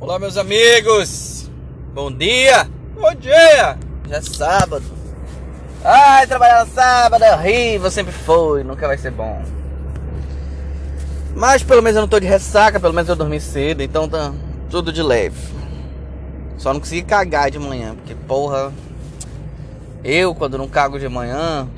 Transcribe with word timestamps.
Olá, 0.00 0.18
meus 0.18 0.36
amigos. 0.36 1.50
Bom 1.92 2.10
dia. 2.10 2.68
Bom 2.94 3.14
dia. 3.14 3.78
Já 4.08 4.16
é 4.16 4.20
sábado. 4.20 4.84
Ai, 5.84 6.26
trabalhar 6.26 6.64
no 6.64 6.72
sábado 6.72 7.22
é 7.24 7.34
horrível, 7.34 7.90
sempre 7.90 8.12
foi, 8.12 8.64
nunca 8.64 8.86
vai 8.86 8.96
ser 8.96 9.10
bom. 9.10 9.42
Mas 11.34 11.62
pelo 11.62 11.82
menos 11.82 11.96
eu 11.96 12.02
não 12.02 12.08
tô 12.08 12.18
de 12.18 12.26
ressaca, 12.26 12.80
pelo 12.80 12.94
menos 12.94 13.08
eu 13.08 13.16
dormi 13.16 13.40
cedo, 13.40 13.82
então 13.82 14.08
tá 14.08 14.32
tudo 14.70 14.92
de 14.92 15.02
leve. 15.02 15.36
Só 16.56 16.72
não 16.72 16.80
consegui 16.80 17.02
cagar 17.02 17.50
de 17.50 17.58
manhã, 17.58 17.94
porque 17.94 18.14
porra, 18.14 18.72
eu 20.02 20.34
quando 20.34 20.56
não 20.56 20.68
cago 20.68 20.98
de 20.98 21.08
manhã, 21.08 21.68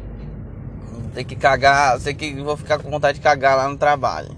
tem 1.14 1.24
que 1.24 1.34
cagar, 1.34 1.98
sei 2.00 2.14
que 2.14 2.34
vou 2.42 2.56
ficar 2.56 2.78
com 2.78 2.90
vontade 2.90 3.18
de 3.18 3.24
cagar 3.24 3.56
lá 3.56 3.68
no 3.68 3.76
trabalho. 3.76 4.30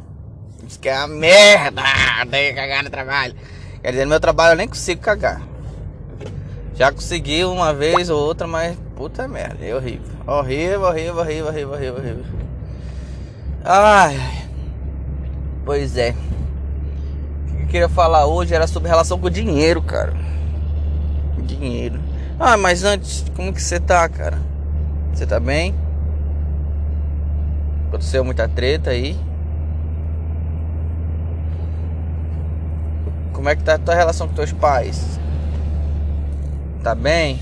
Isso 0.66 0.78
que 0.78 0.88
é 0.88 0.96
a 0.96 1.06
merda, 1.06 1.82
tem 2.30 2.50
que 2.50 2.54
cagar 2.54 2.84
no 2.84 2.90
trabalho. 2.90 3.34
Quer 3.82 3.90
dizer, 3.92 4.04
no 4.04 4.10
meu 4.10 4.20
trabalho 4.20 4.52
eu 4.52 4.56
nem 4.56 4.68
consigo 4.68 5.00
cagar. 5.00 5.40
Já 6.74 6.92
consegui 6.92 7.44
uma 7.44 7.74
vez 7.74 8.08
ou 8.08 8.20
outra, 8.20 8.46
mas 8.46 8.76
puta 8.94 9.26
merda, 9.26 9.64
é 9.64 9.74
horrível. 9.74 10.16
Horrível, 10.26 10.82
horrível, 10.82 11.18
horrível, 11.18 11.46
horrível, 11.46 11.72
horrível, 11.72 11.96
horrível. 11.96 12.24
Ai, 13.64 14.16
pois 15.64 15.96
é. 15.96 16.10
O 16.10 17.56
que 17.56 17.62
eu 17.62 17.66
queria 17.66 17.88
falar 17.88 18.26
hoje 18.26 18.54
era 18.54 18.66
sobre 18.66 18.88
relação 18.88 19.18
com 19.18 19.26
o 19.26 19.30
dinheiro, 19.30 19.82
cara. 19.82 20.12
Dinheiro. 21.38 21.98
Ah, 22.38 22.56
mas 22.56 22.84
antes, 22.84 23.24
como 23.34 23.52
que 23.52 23.60
você 23.60 23.80
tá, 23.80 24.08
cara? 24.08 24.38
Você 25.12 25.26
tá 25.26 25.40
bem? 25.40 25.74
Aconteceu 27.88 28.24
muita 28.24 28.46
treta 28.48 28.90
aí? 28.90 29.18
Como 33.38 33.48
é 33.48 33.54
que 33.54 33.62
tá 33.62 33.74
a 33.74 33.78
tua 33.78 33.94
relação 33.94 34.26
com 34.26 34.34
teus 34.34 34.52
pais? 34.52 35.20
Tá 36.82 36.92
bem? 36.92 37.40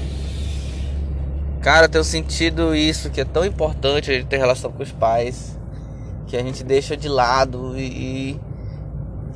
Cara, 1.62 1.86
eu 1.86 1.88
tenho 1.88 2.04
sentido 2.04 2.74
isso, 2.74 3.08
que 3.08 3.18
é 3.18 3.24
tão 3.24 3.46
importante 3.46 4.10
a 4.10 4.14
gente 4.14 4.26
ter 4.26 4.36
relação 4.36 4.70
com 4.70 4.82
os 4.82 4.92
pais, 4.92 5.58
que 6.26 6.36
a 6.36 6.42
gente 6.42 6.62
deixa 6.62 6.98
de 6.98 7.08
lado 7.08 7.72
e, 7.78 8.38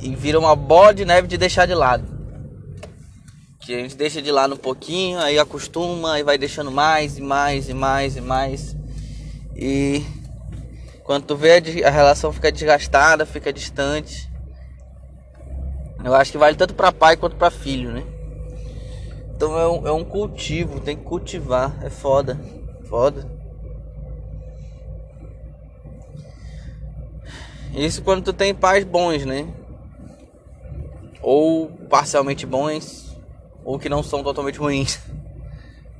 e 0.01 0.15
vira 0.15 0.37
uma 0.37 0.55
bola 0.55 0.93
de 0.93 1.03
neve 1.03 1.27
de 1.27 1.35
deixar 1.35 1.65
de 1.65 1.73
lado. 1.73 2.05
Que 3.61 3.73
a 3.73 3.79
gente 3.79 3.97
deixa 3.97 4.21
de 4.21 4.31
lado 4.31 4.53
um 4.53 4.57
pouquinho, 4.57 5.17
aí 5.17 5.39
acostuma, 5.39 6.19
e 6.19 6.23
vai 6.23 6.37
deixando 6.37 6.69
mais 6.69 7.17
e 7.17 7.21
mais 7.23 7.69
e 7.69 7.73
mais 7.73 8.17
e 8.17 8.21
mais. 8.21 8.77
E 9.55 10.05
quando 11.03 11.23
tu 11.23 11.35
vê 11.35 11.53
a 11.83 11.89
relação 11.89 12.31
fica 12.31 12.51
desgastada, 12.51 13.25
fica 13.25 13.51
distante. 13.51 14.30
Eu 16.03 16.15
acho 16.15 16.31
que 16.31 16.37
vale 16.37 16.55
tanto 16.55 16.73
para 16.73 16.91
pai 16.91 17.15
quanto 17.15 17.35
para 17.35 17.51
filho, 17.51 17.91
né? 17.91 18.03
Então 19.35 19.57
é 19.57 19.67
um, 19.67 19.87
é 19.87 19.91
um 19.91 20.03
cultivo, 20.03 20.79
tem 20.79 20.95
que 20.95 21.03
cultivar. 21.03 21.75
É 21.83 21.89
foda. 21.89 22.39
Foda. 22.83 23.25
Isso 27.73 28.01
quando 28.01 28.23
tu 28.23 28.33
tem 28.33 28.53
pais 28.53 28.83
bons, 28.83 29.25
né? 29.25 29.47
Ou 31.21 31.69
parcialmente 31.89 32.45
bons, 32.45 33.15
ou 33.63 33.79
que 33.79 33.87
não 33.87 34.03
são 34.03 34.23
totalmente 34.23 34.59
ruins. 34.59 34.99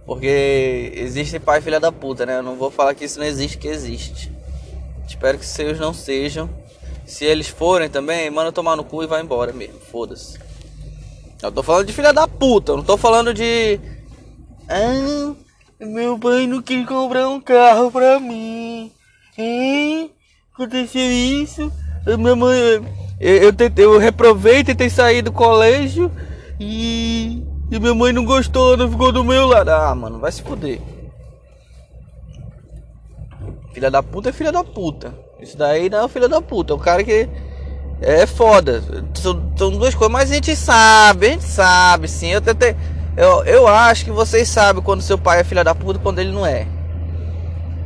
Porque 0.05 0.91
existe 0.95 1.39
pai 1.39 1.61
filha 1.61 1.79
da 1.79 1.91
puta, 1.91 2.25
né? 2.25 2.37
Eu 2.37 2.43
não 2.43 2.55
vou 2.55 2.69
falar 2.69 2.93
que 2.93 3.05
isso 3.05 3.19
não 3.19 3.25
existe, 3.25 3.57
que 3.57 3.67
existe. 3.67 4.31
Espero 5.07 5.37
que 5.37 5.45
seus 5.45 5.79
não 5.79 5.93
sejam. 5.93 6.49
Se 7.11 7.25
eles 7.25 7.49
forem 7.49 7.89
também, 7.89 8.31
manda 8.31 8.53
tomar 8.53 8.77
no 8.77 8.85
cu 8.85 9.03
e 9.03 9.05
vai 9.05 9.21
embora 9.21 9.51
mesmo. 9.51 9.77
Foda-se. 9.91 10.39
Eu 11.43 11.51
tô 11.51 11.61
falando 11.61 11.85
de 11.85 11.91
filha 11.91 12.13
da 12.13 12.25
puta, 12.25 12.71
eu 12.71 12.77
não 12.77 12.85
tô 12.85 12.95
falando 12.95 13.33
de. 13.33 13.77
Ah, 14.69 15.33
meu 15.81 16.17
pai 16.17 16.47
não 16.47 16.61
quis 16.61 16.87
comprar 16.87 17.27
um 17.27 17.41
carro 17.41 17.91
pra 17.91 18.17
mim. 18.17 18.93
Hein? 19.37 20.09
Aconteceu 20.53 21.11
isso. 21.11 21.69
Minha 22.17 22.33
mãe. 22.33 22.57
Eu, 23.19 23.35
eu, 23.37 23.53
tentei, 23.53 23.83
eu 23.83 23.97
reprovei, 23.97 24.63
tentei 24.63 24.89
sair 24.89 25.21
do 25.21 25.33
colégio 25.33 26.09
e. 26.57 27.43
E 27.69 27.77
minha 27.77 27.93
mãe 27.93 28.13
não 28.13 28.23
gostou, 28.23 28.77
não 28.77 28.89
ficou 28.89 29.11
do 29.11 29.23
meu 29.23 29.47
lado. 29.47 29.69
Ah, 29.69 29.93
mano, 29.93 30.17
vai 30.17 30.31
se 30.31 30.41
fuder. 30.41 30.79
Filha 33.73 33.91
da 33.91 34.01
puta 34.01 34.29
é 34.29 34.33
filha 34.33 34.51
da 34.51 34.63
puta. 34.63 35.13
Isso 35.41 35.57
daí 35.57 35.89
não 35.89 35.97
é 35.99 36.05
o 36.05 36.09
filho 36.09 36.29
da 36.29 36.41
puta. 36.41 36.73
É 36.73 36.75
o 36.75 36.79
cara 36.79 37.03
que 37.03 37.27
é 37.99 38.25
foda. 38.25 38.83
São, 39.15 39.51
são, 39.57 39.71
duas 39.71 39.95
coisas, 39.95 40.11
mas 40.11 40.31
a 40.31 40.35
gente 40.35 40.55
sabe, 40.55 41.27
a 41.27 41.29
gente 41.31 41.43
sabe, 41.43 42.07
sim. 42.07 42.27
Eu 42.27 42.41
tentei. 42.41 42.75
Eu, 43.17 43.43
eu 43.43 43.67
acho 43.67 44.05
que 44.05 44.11
vocês 44.11 44.47
sabem 44.47 44.83
quando 44.83 45.01
seu 45.01 45.17
pai 45.17 45.41
é 45.41 45.43
filha 45.43 45.63
da 45.63 45.73
puta 45.73 45.99
quando 45.99 46.19
ele 46.19 46.31
não 46.31 46.45
é. 46.45 46.67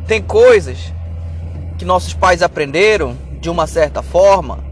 Tem 0.05 0.21
coisas 0.21 0.93
que 1.77 1.85
nossos 1.85 2.13
pais 2.13 2.43
aprenderam 2.43 3.17
de 3.39 3.49
uma 3.49 3.65
certa 3.67 4.03
forma 4.03 4.63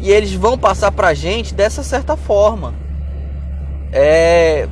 e 0.00 0.10
eles 0.10 0.32
vão 0.32 0.56
passar 0.56 0.92
pra 0.92 1.12
gente 1.12 1.52
dessa 1.54 1.82
certa 1.82 2.16
forma. 2.16 2.74
É. 3.92 4.68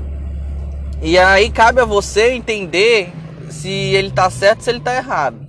E 1.02 1.18
aí 1.18 1.50
cabe 1.50 1.80
a 1.80 1.84
você 1.84 2.32
entender 2.32 3.12
se 3.50 3.68
ele 3.68 4.10
tá 4.10 4.30
certo 4.30 4.62
se 4.62 4.70
ele 4.70 4.80
tá 4.80 4.94
errado 4.96 5.43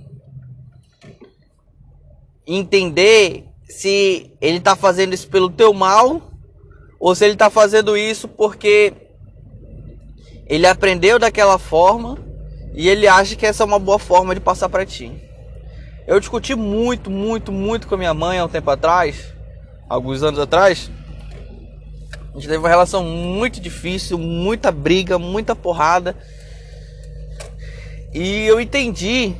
entender 2.46 3.44
se 3.68 4.30
ele 4.40 4.58
está 4.58 4.76
fazendo 4.76 5.12
isso 5.12 5.28
pelo 5.28 5.50
teu 5.50 5.74
mal 5.74 6.30
ou 7.00 7.14
se 7.14 7.24
ele 7.24 7.34
está 7.34 7.50
fazendo 7.50 7.96
isso 7.96 8.28
porque 8.28 8.92
ele 10.46 10.66
aprendeu 10.66 11.18
daquela 11.18 11.58
forma 11.58 12.18
e 12.74 12.88
ele 12.88 13.08
acha 13.08 13.34
que 13.34 13.44
essa 13.44 13.62
é 13.62 13.66
uma 13.66 13.78
boa 13.78 13.98
forma 13.98 14.34
de 14.34 14.40
passar 14.40 14.68
para 14.68 14.86
ti. 14.86 15.10
Eu 16.06 16.20
discuti 16.20 16.54
muito, 16.54 17.10
muito, 17.10 17.50
muito 17.50 17.88
com 17.88 17.96
a 17.96 17.98
minha 17.98 18.14
mãe 18.14 18.38
há 18.38 18.44
um 18.44 18.48
tempo 18.48 18.70
atrás, 18.70 19.32
alguns 19.88 20.22
anos 20.22 20.38
atrás. 20.38 20.90
A 22.30 22.34
gente 22.34 22.48
teve 22.48 22.58
uma 22.58 22.68
relação 22.68 23.02
muito 23.02 23.60
difícil, 23.60 24.18
muita 24.18 24.70
briga, 24.70 25.18
muita 25.18 25.56
porrada. 25.56 26.14
E 28.14 28.46
eu 28.46 28.60
entendi 28.60 29.34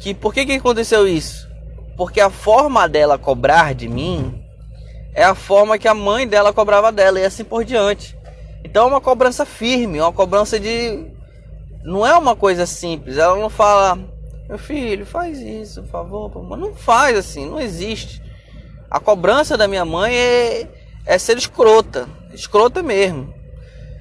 que 0.00 0.12
por 0.12 0.34
que, 0.34 0.44
que 0.44 0.52
aconteceu 0.52 1.06
isso? 1.06 1.48
Porque 1.96 2.20
a 2.20 2.30
forma 2.30 2.88
dela 2.88 3.18
cobrar 3.18 3.74
de 3.74 3.88
mim 3.88 4.42
é 5.14 5.24
a 5.24 5.34
forma 5.34 5.78
que 5.78 5.86
a 5.86 5.94
mãe 5.94 6.26
dela 6.26 6.52
cobrava 6.52 6.90
dela 6.90 7.20
e 7.20 7.24
assim 7.24 7.44
por 7.44 7.64
diante. 7.64 8.16
Então 8.64 8.84
é 8.84 8.88
uma 8.88 9.00
cobrança 9.00 9.44
firme, 9.44 10.00
uma 10.00 10.12
cobrança 10.12 10.58
de. 10.58 11.06
Não 11.84 12.06
é 12.06 12.16
uma 12.16 12.34
coisa 12.34 12.64
simples. 12.64 13.18
Ela 13.18 13.36
não 13.36 13.50
fala, 13.50 13.98
meu 14.48 14.56
filho, 14.56 15.04
faz 15.04 15.38
isso, 15.40 15.82
por 15.82 15.90
favor. 15.90 16.56
Não 16.56 16.74
faz 16.74 17.16
assim, 17.16 17.46
não 17.46 17.60
existe. 17.60 18.22
A 18.90 19.00
cobrança 19.00 19.56
da 19.56 19.66
minha 19.68 19.84
mãe 19.84 20.14
é, 20.14 20.68
é 21.04 21.18
ser 21.18 21.36
escrota. 21.36 22.08
Escrota 22.32 22.82
mesmo. 22.82 23.34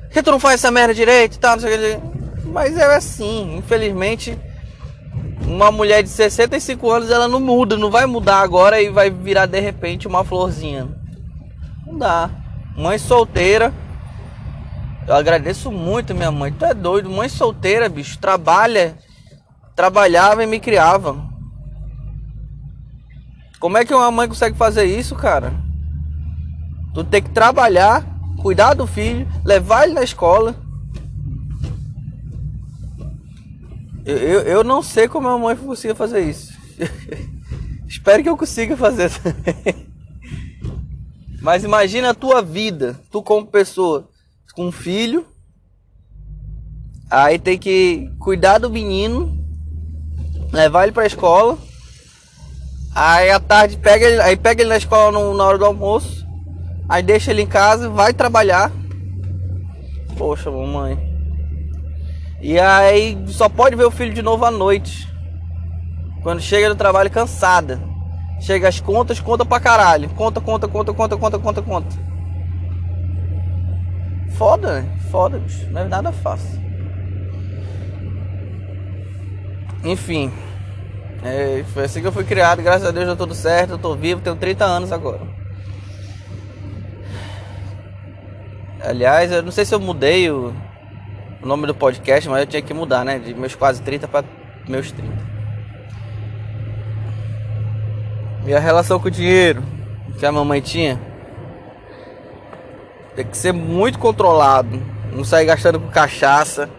Por 0.03 0.09
que 0.12 0.23
tu 0.23 0.31
não 0.31 0.40
faz 0.40 0.56
essa 0.56 0.72
merda 0.72 0.94
direito 0.94 1.35
e 1.35 1.40
tal? 1.40 1.58
Mas 2.46 2.78
é 2.78 2.85
assim, 2.96 3.58
infelizmente 3.58 4.38
uma 5.52 5.70
mulher 5.70 6.02
de 6.02 6.08
65 6.08 6.90
anos 6.90 7.12
ela 7.12 7.28
não 7.28 7.40
muda, 7.40 7.76
não 7.76 7.92
vai 7.92 8.06
mudar 8.06 8.40
agora 8.40 8.82
e 8.82 8.90
vai 8.90 9.10
virar 9.10 9.46
de 9.46 9.60
repente 9.60 10.08
uma 10.08 10.24
florzinha. 10.24 10.88
Não 11.86 11.98
dá. 11.98 12.30
Mãe 12.78 12.98
solteira. 12.98 13.74
Eu 15.06 15.14
agradeço 15.14 15.70
muito 15.70 16.16
minha 16.16 16.32
mãe. 16.32 16.54
Tu 16.54 16.64
é 16.64 16.74
doido, 16.74 17.10
mãe 17.10 17.28
solteira, 17.28 17.90
bicho, 17.90 18.18
trabalha, 18.18 18.98
trabalhava 19.76 20.42
e 20.42 20.48
me 20.48 20.58
criava. 20.58 21.18
Como 23.60 23.78
é 23.78 23.84
que 23.84 23.94
uma 23.94 24.10
mãe 24.10 24.30
consegue 24.30 24.56
fazer 24.56 24.86
isso, 24.86 25.16
cara? 25.16 25.54
Tu 26.94 27.04
tem 27.04 27.22
que 27.22 27.30
trabalhar, 27.30 28.06
cuidar 28.42 28.74
do 28.74 28.88
filho, 28.88 29.28
levar 29.44 29.84
ele 29.84 29.94
na 29.94 30.04
escola 30.04 30.56
Eu, 34.06 34.18
eu, 34.18 34.42
eu 34.42 34.64
não 34.64 34.82
sei 34.82 35.08
como 35.08 35.28
a 35.28 35.38
mãe 35.38 35.56
consiga 35.56 35.94
fazer 35.94 36.22
isso. 36.22 36.53
Espero 37.88 38.24
que 38.24 38.30
eu 38.30 38.38
consiga 38.38 38.76
fazer 38.76 39.12
também. 39.12 39.92
Mas 41.42 41.64
imagina 41.64 42.12
a 42.12 42.14
tua 42.14 42.42
vida, 42.42 43.00
tu 43.12 43.22
como 43.22 43.48
pessoa, 43.48 44.08
com 44.53 44.68
um 44.68 44.72
filho, 44.72 45.26
aí 47.09 47.40
tem 47.40 47.58
que 47.58 48.12
cuidar 48.20 48.59
do 48.59 48.70
menino, 48.70 49.38
levar 50.54 50.84
ele 50.84 50.92
pra 50.92 51.06
escola, 51.06 51.58
aí 52.94 53.32
à 53.32 53.40
tarde 53.40 53.78
pega 53.78 54.06
ele, 54.06 54.22
aí 54.22 54.38
pega 54.38 54.62
ele 54.62 54.70
na 54.70 54.78
escola 54.78 55.12
no, 55.12 55.36
na 55.36 55.44
hora 55.44 55.58
do 55.58 55.66
almoço, 55.66 56.26
aí 56.88 57.02
deixa 57.02 57.32
ele 57.32 57.42
em 57.42 57.47
casa, 57.47 57.90
vai 57.90 58.14
trabalhar. 58.14 58.72
Poxa, 60.18 60.52
mamãe. 60.52 61.10
E 62.41 62.59
aí 62.59 63.17
só 63.28 63.47
pode 63.47 63.76
ver 63.76 63.85
o 63.85 63.91
filho 63.91 64.14
de 64.14 64.22
novo 64.22 64.43
à 64.43 64.52
noite. 64.52 65.08
Quando 66.23 66.41
chega 66.41 66.70
do 66.70 66.76
trabalho 66.76 67.09
cansada. 67.09 67.79
Chega 68.40 68.67
as 68.67 68.79
contas, 68.79 69.20
conta 69.20 69.46
pra 69.46 69.59
caralho. 69.59 70.09
Conta, 70.09 70.41
conta, 70.41 70.67
conta, 70.67 70.91
conta, 70.93 71.17
conta, 71.17 71.40
conta, 71.40 71.61
conta. 71.61 72.11
foda, 74.35 74.82
né? 74.82 74.97
Foda, 75.11 75.38
bicho. 75.38 75.70
Não 75.70 75.82
é 75.82 75.88
nada 75.88 76.11
fácil. 76.11 76.59
Enfim. 79.84 80.32
É, 81.23 81.64
foi 81.72 81.84
assim 81.84 82.02
que 82.02 82.08
eu 82.08 82.11
fui 82.11 82.23
criado, 82.23 82.64
graças 82.64 82.87
a 82.87 82.90
Deus 82.91 83.05
deu 83.05 83.16
tudo 83.16 83.35
certo, 83.35 83.73
eu 83.73 83.78
tô 83.78 83.96
vivo, 83.96 84.22
tenho 84.22 84.35
30 84.35 84.66
anos 84.66 84.91
agora. 84.91 85.22
Aliás, 88.84 89.32
eu 89.32 89.44
não 89.44 89.52
sei 89.52 89.64
se 89.64 89.76
eu 89.76 89.79
mudei 89.79 90.32
o, 90.32 90.52
o 91.41 91.46
nome 91.46 91.67
do 91.67 91.76
podcast, 91.76 92.29
mas 92.29 92.41
eu 92.41 92.47
tinha 92.47 92.61
que 92.61 92.73
mudar, 92.73 93.03
né? 93.03 93.20
De 93.20 93.34
meus 93.34 93.55
quase 93.55 93.82
30 93.82 94.08
para 94.08 94.26
meus 94.67 94.91
30. 94.91 95.11
E 98.46 98.53
a 98.53 98.59
relação 98.59 98.99
com 98.99 99.08
o 99.08 99.11
dinheiro 99.11 99.64
que 100.17 100.26
a 100.26 100.32
mamãe 100.32 100.61
tinha 100.61 100.99
tem 103.16 103.26
que 103.26 103.38
ser 103.38 103.52
muito 103.52 103.99
controlado. 103.99 104.82
Não 105.11 105.23
sair 105.23 105.46
gastando 105.46 105.79
com 105.79 105.90
cachaça, 105.90 106.70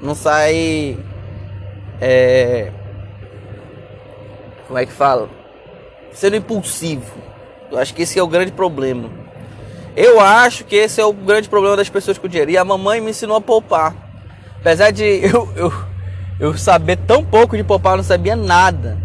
não 0.00 0.14
sair 0.14 0.98
é, 2.00 2.70
como 4.70 4.78
é 4.78 4.86
que 4.86 4.92
fala? 4.92 5.28
Sendo 6.12 6.36
impulsivo. 6.36 7.12
Eu 7.72 7.78
acho 7.78 7.92
que 7.92 8.02
esse 8.02 8.18
é 8.18 8.22
o 8.22 8.28
grande 8.28 8.52
problema. 8.52 9.10
Eu 9.96 10.20
acho 10.20 10.64
que 10.64 10.76
esse 10.76 11.00
é 11.00 11.04
o 11.04 11.12
grande 11.12 11.48
problema 11.48 11.76
das 11.76 11.88
pessoas 11.88 12.16
com 12.16 12.28
dinheiro. 12.28 12.52
E 12.52 12.56
a 12.56 12.64
mamãe 12.64 13.00
me 13.00 13.10
ensinou 13.10 13.36
a 13.36 13.40
poupar. 13.40 14.09
Apesar 14.60 14.90
de 14.90 15.04
eu, 15.24 15.48
eu, 15.56 15.72
eu 16.38 16.56
saber 16.56 16.96
tão 16.96 17.24
pouco 17.24 17.56
de 17.56 17.64
poupar, 17.64 17.94
eu 17.94 17.98
não 17.98 18.04
sabia 18.04 18.36
nada. 18.36 18.98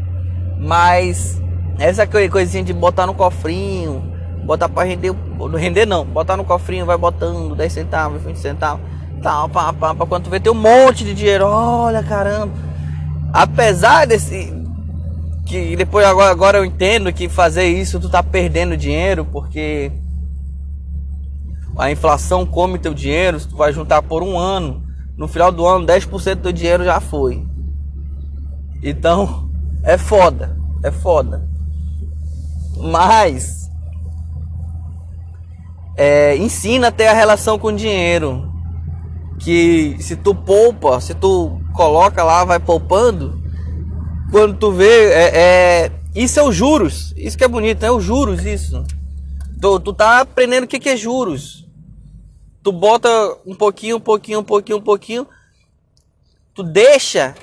Mas 0.60 1.42
essa 1.80 2.08
coisinha 2.08 2.64
de 2.64 2.74
botar 2.74 3.06
no 3.06 3.14
cofrinho, 3.14 4.16
botar 4.46 4.70
para 4.70 4.88
render, 4.88 5.14
render 5.58 5.86
não, 5.86 6.06
botar 6.06 6.38
no 6.38 6.44
cofrinho, 6.44 6.86
vai 6.86 6.98
botando 6.98 7.56
10 7.56 7.74
centavos, 7.74 8.22
20 8.22 8.38
centavos, 8.38 8.82
tal, 9.22 9.50
pá, 9.50 9.74
pá, 9.74 9.94
pá, 9.94 10.06
quando 10.06 10.26
tu 10.26 10.30
vê 10.30 10.40
tem 10.40 10.52
um 10.52 10.56
monte 10.56 11.04
de 11.04 11.14
dinheiro, 11.14 11.46
olha 11.46 12.04
caramba. 12.04 12.54
Apesar 13.34 14.08
desse, 14.08 14.54
que 15.46 15.76
depois 15.76 16.06
agora, 16.06 16.32
agora 16.32 16.58
eu 16.58 16.66
entendo 16.66 17.12
que 17.12 17.28
fazer 17.28 17.66
isso 17.66 18.00
tu 18.00 18.10
tá 18.10 18.24
perdendo 18.24 18.78
dinheiro 18.78 19.26
porque 19.26 19.92
a 21.78 21.92
inflação 21.92 22.46
come 22.46 22.80
teu 22.80 22.94
dinheiro, 22.94 23.40
tu 23.40 23.58
vai 23.58 23.74
juntar 23.74 24.02
por 24.02 24.24
um 24.24 24.38
ano, 24.38 24.85
no 25.18 25.28
final 25.28 25.52
do 25.52 25.66
ano 25.66 25.86
10% 25.86 26.36
do 26.36 26.54
dinheiro 26.54 26.84
já 26.84 27.00
foi. 27.00 27.46
Então, 28.84 29.50
é 29.84 29.98
foda, 29.98 30.58
é 30.84 30.92
foda. 30.92 31.48
Mas 32.78 33.70
é, 35.98 36.36
ensina 36.36 36.88
a 36.88 36.92
ter 36.92 37.08
a 37.08 37.14
relação 37.14 37.58
com 37.58 37.68
o 37.68 37.76
dinheiro. 37.76 38.52
Que 39.40 39.98
se 40.00 40.16
tu 40.16 40.34
poupa, 40.34 41.00
se 41.02 41.14
tu 41.14 41.60
coloca 41.74 42.24
lá, 42.24 42.46
vai 42.46 42.60
poupando, 42.60 43.42
quando 44.32 44.56
tu 44.58 44.72
vê, 44.72 45.12
é, 45.12 45.38
é, 45.38 45.92
isso 46.16 46.40
é 46.40 46.44
os 46.44 46.56
juros. 46.56 47.14
Isso 47.18 47.38
que 47.38 47.44
é 47.44 47.48
bonito, 47.48 47.84
é 47.84 47.92
os 47.92 48.04
juros 48.04 48.46
isso. 48.46 48.84
Tu, 49.60 49.80
tu 49.80 49.94
tá 49.94 50.22
aprendendo 50.22 50.64
o 50.64 50.68
que, 50.68 50.80
que 50.80 50.90
é 50.90 50.98
juros. 50.98 51.65
Tu 52.66 52.72
bota 52.72 53.08
um 53.46 53.54
pouquinho, 53.54 53.98
um 53.98 54.00
pouquinho, 54.00 54.40
um 54.40 54.44
pouquinho, 54.44 54.80
um 54.80 54.82
pouquinho. 54.82 55.28
Tu 56.52 56.64
deixa 56.64 57.36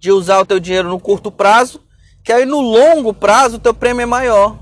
de 0.00 0.10
usar 0.10 0.40
o 0.40 0.46
teu 0.46 0.58
dinheiro 0.58 0.88
no 0.88 0.98
curto 0.98 1.30
prazo, 1.30 1.82
que 2.24 2.32
aí 2.32 2.46
no 2.46 2.62
longo 2.62 3.12
prazo 3.12 3.56
o 3.56 3.60
teu 3.60 3.74
prêmio 3.74 4.00
é 4.00 4.06
maior. 4.06 4.60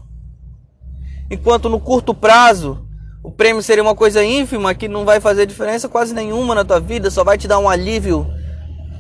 Enquanto 1.31 1.69
no 1.69 1.79
curto 1.79 2.13
prazo 2.13 2.85
o 3.23 3.31
prêmio 3.31 3.63
seria 3.63 3.85
uma 3.85 3.95
coisa 3.95 4.25
ínfima 4.25 4.75
que 4.75 4.89
não 4.89 5.05
vai 5.05 5.21
fazer 5.21 5.47
diferença 5.47 5.89
quase 5.89 6.13
nenhuma 6.13 6.57
na 6.57 6.65
tua 6.65 6.81
vida, 6.81 7.09
só 7.09 7.23
vai 7.23 7.39
te 7.39 7.47
dar 7.47 7.61
um 7.61 7.69
alívio 7.69 8.27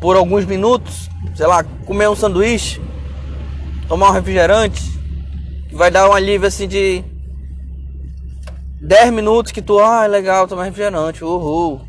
por 0.00 0.14
alguns 0.14 0.44
minutos, 0.44 1.10
sei 1.34 1.48
lá, 1.48 1.64
comer 1.64 2.08
um 2.08 2.14
sanduíche, 2.14 2.80
tomar 3.88 4.10
um 4.10 4.12
refrigerante, 4.12 4.80
que 5.68 5.74
vai 5.74 5.90
dar 5.90 6.08
um 6.08 6.12
alívio 6.12 6.46
assim 6.46 6.68
de 6.68 7.02
10 8.84 9.12
minutos 9.14 9.50
que 9.50 9.62
tu, 9.62 9.78
ah, 9.78 10.04
é 10.04 10.08
legal 10.08 10.46
tomar 10.46 10.64
refrigerante, 10.64 11.24
uhul. 11.24 11.80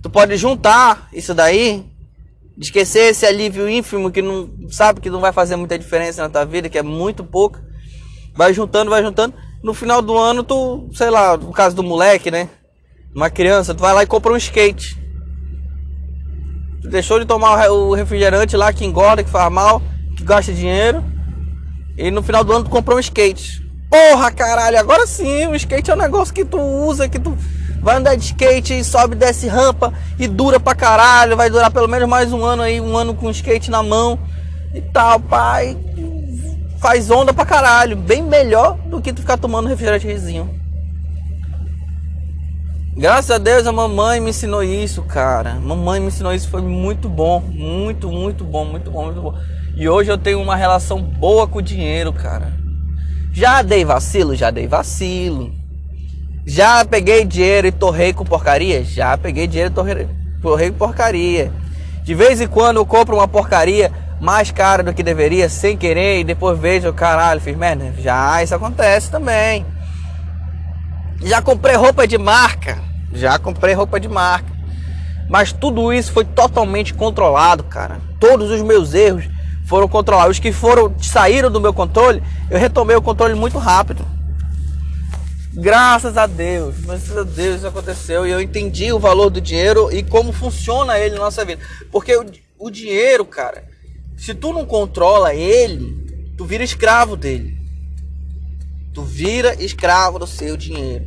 Tu 0.00 0.08
pode 0.08 0.36
juntar 0.36 1.08
isso 1.12 1.34
daí, 1.34 1.84
esquecer 2.56 3.10
esse 3.10 3.26
alívio 3.26 3.68
ínfimo 3.68 4.12
que 4.12 4.22
não 4.22 4.48
sabe 4.70 5.00
que 5.00 5.10
não 5.10 5.20
vai 5.20 5.32
fazer 5.32 5.56
muita 5.56 5.76
diferença 5.76 6.22
na 6.22 6.28
tua 6.28 6.44
vida, 6.44 6.68
que 6.68 6.78
é 6.78 6.82
muito 6.82 7.24
pouco. 7.24 7.58
Vai 8.36 8.54
juntando, 8.54 8.90
vai 8.90 9.02
juntando. 9.02 9.34
No 9.60 9.74
final 9.74 10.00
do 10.00 10.16
ano, 10.16 10.44
tu, 10.44 10.88
sei 10.92 11.10
lá, 11.10 11.36
no 11.36 11.52
caso 11.52 11.74
do 11.74 11.82
moleque, 11.82 12.30
né? 12.30 12.48
Uma 13.12 13.28
criança, 13.28 13.74
tu 13.74 13.80
vai 13.80 13.92
lá 13.92 14.04
e 14.04 14.06
compra 14.06 14.32
um 14.32 14.36
skate. 14.36 14.96
Tu 16.82 16.88
deixou 16.88 17.18
de 17.18 17.26
tomar 17.26 17.68
o 17.68 17.94
refrigerante 17.94 18.56
lá 18.56 18.72
que 18.72 18.84
engorda, 18.84 19.24
que 19.24 19.30
faz 19.30 19.52
mal, 19.52 19.82
que 20.16 20.22
gasta 20.22 20.52
dinheiro. 20.52 21.02
E 21.96 22.12
no 22.12 22.22
final 22.22 22.44
do 22.44 22.52
ano 22.52 22.64
tu 22.64 22.70
comprou 22.70 22.96
um 22.96 23.00
skate. 23.00 23.67
Porra, 23.90 24.30
caralho, 24.30 24.78
agora 24.78 25.06
sim, 25.06 25.46
o 25.46 25.54
skate 25.54 25.90
é 25.90 25.94
um 25.94 25.98
negócio 25.98 26.34
que 26.34 26.44
tu 26.44 26.60
usa, 26.60 27.08
que 27.08 27.18
tu 27.18 27.36
vai 27.80 27.96
andar 27.96 28.16
de 28.16 28.24
skate 28.24 28.84
sobe, 28.84 29.14
desce 29.14 29.48
rampa 29.48 29.94
e 30.18 30.28
dura 30.28 30.60
pra 30.60 30.74
caralho. 30.74 31.36
Vai 31.36 31.48
durar 31.48 31.70
pelo 31.70 31.88
menos 31.88 32.06
mais 32.06 32.32
um 32.32 32.44
ano 32.44 32.62
aí, 32.62 32.80
um 32.80 32.96
ano 32.96 33.14
com 33.14 33.30
skate 33.30 33.70
na 33.70 33.82
mão 33.82 34.18
e 34.74 34.82
tal, 34.82 35.18
pai. 35.18 35.76
Faz 36.78 37.10
onda 37.10 37.32
pra 37.32 37.46
caralho. 37.46 37.96
Bem 37.96 38.22
melhor 38.22 38.76
do 38.86 39.00
que 39.00 39.12
tu 39.12 39.22
ficar 39.22 39.38
tomando 39.38 39.68
refrigerantezinho. 39.68 40.54
Graças 42.94 43.30
a 43.30 43.38
Deus 43.38 43.66
a 43.66 43.72
mamãe 43.72 44.20
me 44.20 44.30
ensinou 44.30 44.62
isso, 44.62 45.02
cara. 45.02 45.54
Mamãe 45.54 45.98
me 45.98 46.08
ensinou 46.08 46.34
isso, 46.34 46.48
foi 46.48 46.60
muito 46.60 47.08
bom, 47.08 47.40
muito, 47.40 48.10
muito 48.10 48.44
bom, 48.44 48.64
muito 48.64 48.90
bom, 48.90 49.04
muito 49.04 49.22
bom. 49.22 49.34
E 49.76 49.88
hoje 49.88 50.10
eu 50.10 50.18
tenho 50.18 50.42
uma 50.42 50.56
relação 50.56 51.00
boa 51.00 51.46
com 51.46 51.58
o 51.58 51.62
dinheiro, 51.62 52.12
cara. 52.12 52.52
Já 53.38 53.62
dei 53.62 53.84
vacilo, 53.84 54.34
já 54.34 54.50
dei 54.50 54.66
vacilo. 54.66 55.52
Já 56.44 56.84
peguei 56.84 57.24
dinheiro 57.24 57.68
e 57.68 57.70
torrei 57.70 58.12
com 58.12 58.24
porcaria? 58.24 58.82
Já 58.82 59.16
peguei 59.16 59.46
dinheiro 59.46 59.70
e 59.70 59.74
torrei, 59.76 60.08
torrei 60.42 60.70
com 60.72 60.76
porcaria. 60.76 61.52
De 62.02 62.14
vez 62.16 62.40
em 62.40 62.48
quando 62.48 62.78
eu 62.78 62.84
compro 62.84 63.14
uma 63.14 63.28
porcaria 63.28 63.92
mais 64.20 64.50
cara 64.50 64.82
do 64.82 64.92
que 64.92 65.04
deveria, 65.04 65.48
sem 65.48 65.76
querer, 65.76 66.18
e 66.18 66.24
depois 66.24 66.58
vejo, 66.58 66.92
caralho, 66.92 67.40
fiz 67.40 67.56
merda. 67.56 67.94
Já 68.00 68.42
isso 68.42 68.56
acontece 68.56 69.08
também. 69.08 69.64
Já 71.22 71.40
comprei 71.40 71.76
roupa 71.76 72.08
de 72.08 72.18
marca. 72.18 72.78
Já 73.12 73.38
comprei 73.38 73.72
roupa 73.72 74.00
de 74.00 74.08
marca. 74.08 74.50
Mas 75.28 75.52
tudo 75.52 75.92
isso 75.92 76.10
foi 76.10 76.24
totalmente 76.24 76.92
controlado, 76.92 77.62
cara. 77.62 78.00
Todos 78.18 78.50
os 78.50 78.62
meus 78.62 78.94
erros 78.94 79.28
foram 79.68 79.86
controlados. 79.86 80.38
Os 80.38 80.40
que 80.40 80.50
foram 80.50 80.92
saíram 81.00 81.50
do 81.50 81.60
meu 81.60 81.74
controle, 81.74 82.22
eu 82.50 82.58
retomei 82.58 82.96
o 82.96 83.02
controle 83.02 83.34
muito 83.34 83.58
rápido. 83.58 84.04
Graças 85.52 86.16
a 86.16 86.26
Deus, 86.26 86.76
graças 86.78 87.16
a 87.16 87.22
Deus 87.22 87.56
isso 87.56 87.66
aconteceu 87.66 88.26
e 88.26 88.30
eu 88.30 88.40
entendi 88.40 88.92
o 88.92 88.98
valor 88.98 89.28
do 89.28 89.40
dinheiro 89.40 89.92
e 89.92 90.02
como 90.02 90.32
funciona 90.32 90.98
ele 90.98 91.16
na 91.16 91.22
nossa 91.22 91.44
vida. 91.44 91.60
Porque 91.90 92.16
o, 92.16 92.24
o 92.58 92.70
dinheiro, 92.70 93.24
cara, 93.24 93.64
se 94.16 94.34
tu 94.34 94.52
não 94.52 94.64
controla 94.64 95.34
ele, 95.34 96.32
tu 96.36 96.44
vira 96.44 96.64
escravo 96.64 97.16
dele. 97.16 97.58
Tu 98.94 99.02
vira 99.02 99.62
escravo 99.62 100.18
do 100.18 100.26
seu 100.26 100.56
dinheiro. 100.56 101.06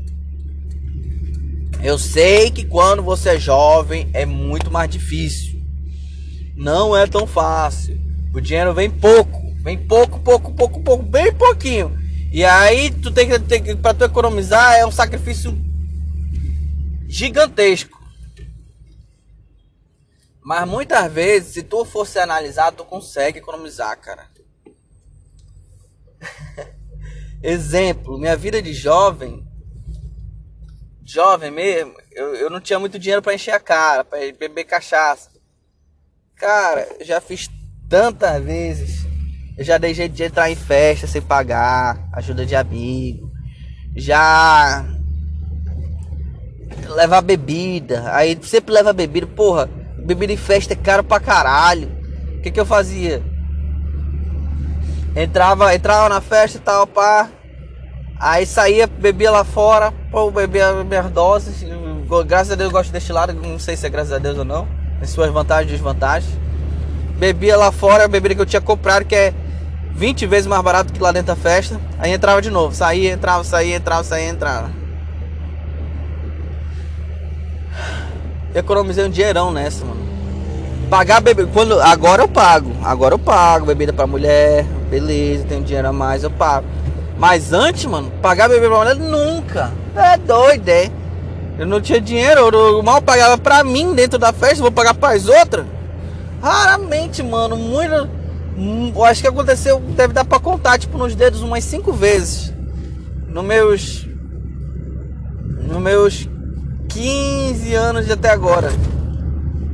Eu 1.82 1.98
sei 1.98 2.52
que 2.52 2.64
quando 2.64 3.02
você 3.02 3.30
é 3.30 3.40
jovem 3.40 4.10
é 4.14 4.26
muito 4.26 4.70
mais 4.70 4.90
difícil. 4.90 5.60
Não 6.56 6.96
é 6.96 7.08
tão 7.08 7.26
fácil. 7.26 8.11
O 8.34 8.40
dinheiro 8.40 8.74
vem 8.74 8.90
pouco, 8.90 9.54
vem 9.62 9.78
pouco, 9.78 10.20
pouco, 10.20 10.54
pouco, 10.54 10.82
pouco, 10.82 11.04
bem 11.04 11.34
pouquinho. 11.34 12.00
E 12.32 12.46
aí 12.46 12.90
tu 12.90 13.12
tem 13.12 13.28
que, 13.28 13.60
que 13.60 13.76
para 13.76 13.94
tu 13.94 14.06
economizar 14.06 14.76
é 14.76 14.86
um 14.86 14.92
sacrifício 14.92 15.54
gigantesco. 17.08 18.00
Mas 20.42 20.68
muitas 20.68 21.12
vezes, 21.12 21.54
se 21.54 21.64
tu 21.64 21.84
for 21.84 22.08
se 22.08 22.20
analisar, 22.20 22.72
tu 22.72 22.86
consegue 22.86 23.40
economizar, 23.40 24.00
cara. 24.00 24.28
Exemplo, 27.44 28.18
minha 28.18 28.36
vida 28.38 28.62
de 28.62 28.74
jovem, 28.74 29.46
jovem 31.04 31.52
mesmo, 31.52 31.94
eu, 32.12 32.36
eu 32.36 32.50
não 32.50 32.62
tinha 32.62 32.80
muito 32.80 32.98
dinheiro 32.98 33.22
para 33.22 33.34
encher 33.34 33.52
a 33.52 33.60
cara, 33.60 34.04
para 34.04 34.20
beber 34.34 34.64
cachaça. 34.64 35.30
Cara, 36.36 36.88
já 37.02 37.20
fiz 37.20 37.50
tantas 37.92 38.42
vezes. 38.42 39.06
Eu 39.58 39.66
já 39.66 39.78
dei 39.78 39.94
jeito 39.94 40.14
de 40.14 40.24
entrar 40.24 40.50
em 40.50 40.56
festa 40.56 41.06
sem 41.06 41.22
pagar, 41.22 42.08
ajuda 42.14 42.46
de 42.46 42.56
amigo. 42.56 43.30
Já 43.94 44.86
levar 46.88 47.22
bebida, 47.22 48.10
aí 48.14 48.40
sempre 48.44 48.74
leva 48.74 48.94
bebida, 48.94 49.28
porra, 49.28 49.70
bebida 50.06 50.32
em 50.32 50.38
festa 50.38 50.72
é 50.72 50.76
caro 50.76 51.04
pra 51.04 51.20
caralho. 51.20 51.92
O 52.38 52.42
que 52.42 52.50
que 52.50 52.60
eu 52.60 52.66
fazia? 52.66 53.22
Entrava, 55.14 55.76
entrava 55.76 56.08
na 56.08 56.22
festa 56.22 56.58
e 56.58 56.62
tal, 56.62 56.88
pá. 56.88 57.30
Aí 58.18 58.46
saía, 58.46 58.88
bebia 58.88 59.32
lá 59.32 59.44
fora, 59.44 59.92
pô, 60.10 60.32
bebia 60.32 60.84
minhas 60.84 61.10
doses, 61.12 61.66
graças 62.26 62.54
a 62.54 62.56
Deus 62.56 62.70
eu 62.70 62.72
gosto 62.72 62.88
de 62.88 62.94
destilado, 62.94 63.34
não 63.34 63.60
sei 63.60 63.76
se 63.76 63.86
é 63.86 63.90
graças 63.90 64.14
a 64.14 64.18
Deus 64.18 64.38
ou 64.38 64.46
não. 64.46 64.66
Tem 65.00 65.08
suas 65.08 65.32
vantagens 65.32 65.70
e 65.70 65.74
desvantagens. 65.74 66.51
Bebia 67.22 67.56
lá 67.56 67.72
fora 67.72 68.06
a 68.06 68.08
bebida 68.08 68.34
que 68.34 68.42
eu 68.42 68.48
tinha 68.48 68.60
comprado, 68.60 69.06
que 69.06 69.14
é 69.14 69.32
20 69.92 70.26
vezes 70.26 70.48
mais 70.48 70.60
barato 70.64 70.92
que 70.92 71.00
lá 71.00 71.12
dentro 71.12 71.28
da 71.28 71.36
festa. 71.36 71.80
Aí 72.00 72.12
entrava 72.12 72.42
de 72.42 72.50
novo. 72.50 72.74
Saía, 72.74 73.12
entrava, 73.12 73.44
saía, 73.44 73.76
entrava, 73.76 74.04
saía, 74.04 74.28
entrava. 74.28 74.72
Economizei 78.56 79.06
um 79.06 79.10
dinheirão 79.12 79.52
nessa, 79.52 79.86
mano. 79.86 80.02
Pagar 80.90 81.22
bebida. 81.22 81.48
Quando, 81.54 81.80
agora 81.80 82.24
eu 82.24 82.28
pago. 82.28 82.72
Agora 82.84 83.14
eu 83.14 83.20
pago. 83.20 83.68
Bebida 83.68 83.94
pra 83.94 84.08
mulher. 84.08 84.66
Beleza, 84.90 85.46
tenho 85.48 85.64
dinheiro 85.64 85.90
a 85.90 85.94
mais, 85.94 86.24
eu 86.24 86.32
pago. 86.32 86.66
Mas 87.20 87.54
antes, 87.54 87.86
mano, 87.86 88.12
pagar 88.20 88.50
bebida 88.50 88.68
pra 88.68 88.80
mulher 88.80 88.96
nunca. 88.96 89.72
É 89.96 90.18
doido, 90.18 90.68
é. 90.70 90.90
Eu 91.60 91.68
não 91.68 91.80
tinha 91.80 92.02
dinheiro, 92.02 92.50
eu 92.52 92.82
mal 92.82 93.00
pagava 93.00 93.38
pra 93.38 93.64
mim 93.64 93.94
dentro 93.94 94.18
da 94.18 94.34
festa, 94.34 94.64
vou 94.64 94.72
pagar 94.72 94.96
pras 94.96 95.30
outras. 95.30 95.68
Raramente, 96.42 97.22
mano, 97.22 97.56
muito. 97.56 98.10
Hum, 98.58 98.92
eu 98.96 99.06
acho 99.06 99.22
que 99.22 99.28
aconteceu, 99.28 99.80
deve 99.80 100.14
dar 100.14 100.26
pra 100.26 100.40
contar, 100.40 100.78
tipo, 100.78 100.98
nos 100.98 101.16
dedos 101.16 101.42
umas 101.42 101.64
cinco 101.64 101.94
vezes. 101.94 102.54
Nos 103.28 103.44
meus. 103.44 104.08
Nos 105.68 105.82
meus 105.82 106.28
15 106.90 107.74
anos 107.74 108.06
de 108.06 108.12
até 108.12 108.30
agora. 108.30 108.70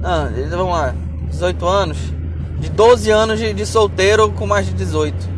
Ah, 0.03 0.29
vamos 0.50 0.74
lá, 0.74 0.93
18 1.29 1.65
anos. 1.65 1.97
De 2.59 2.69
12 2.69 3.12
anos 3.12 3.39
de, 3.39 3.53
de 3.53 3.65
solteiro 3.65 4.31
com 4.31 4.45
mais 4.45 4.65
de 4.65 4.74
18. 4.74 5.38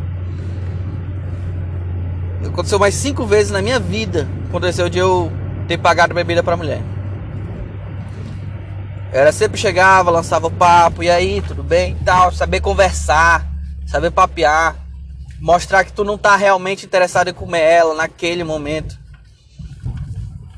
Aconteceu 2.47 2.79
mais 2.79 2.95
cinco 2.95 3.25
vezes 3.25 3.51
na 3.51 3.61
minha 3.61 3.79
vida. 3.79 4.27
Aconteceu 4.49 4.89
de 4.89 4.97
eu 4.97 5.31
ter 5.67 5.77
pagado 5.77 6.13
bebida 6.13 6.41
pra 6.41 6.57
mulher. 6.57 6.81
Era 9.11 9.31
sempre 9.31 9.59
chegava, 9.59 10.11
lançava 10.11 10.47
o 10.47 10.51
papo, 10.51 11.01
e 11.01 11.09
aí, 11.09 11.41
tudo 11.41 11.63
bem? 11.63 11.95
Tal, 12.05 12.31
saber 12.31 12.61
conversar, 12.61 13.47
saber 13.87 14.11
papear, 14.11 14.75
mostrar 15.39 15.83
que 15.83 15.91
tu 15.91 16.03
não 16.03 16.17
tá 16.17 16.35
realmente 16.35 16.85
interessado 16.85 17.29
em 17.29 17.33
comer 17.33 17.61
ela 17.61 17.95
naquele 17.95 18.43
momento. 18.43 18.99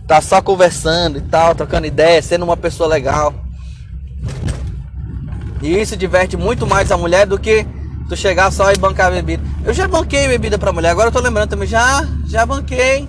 Tá 0.06 0.20
só 0.20 0.42
conversando 0.42 1.18
e 1.18 1.22
tal, 1.22 1.56
trocando 1.56 1.88
ideia, 1.88 2.22
sendo 2.22 2.44
uma 2.44 2.58
pessoa 2.58 2.90
legal. 2.90 3.34
E 5.62 5.80
isso 5.80 5.96
diverte 5.96 6.36
muito 6.36 6.68
mais 6.68 6.92
a 6.92 6.98
mulher 6.98 7.26
do 7.26 7.40
que 7.40 7.66
tu 8.10 8.18
chegar 8.18 8.52
só 8.52 8.74
e 8.74 8.78
bancar 8.78 9.12
bebida. 9.12 9.42
Eu 9.64 9.74
já 9.74 9.88
banquei 9.88 10.28
bebida 10.28 10.60
pra 10.60 10.74
mulher, 10.74 10.90
agora 10.90 11.08
eu 11.08 11.14
tô 11.14 11.22
lembrando 11.22 11.52
também, 11.52 11.68
já, 11.68 12.06
já 12.26 12.46
banquei. 12.46 13.08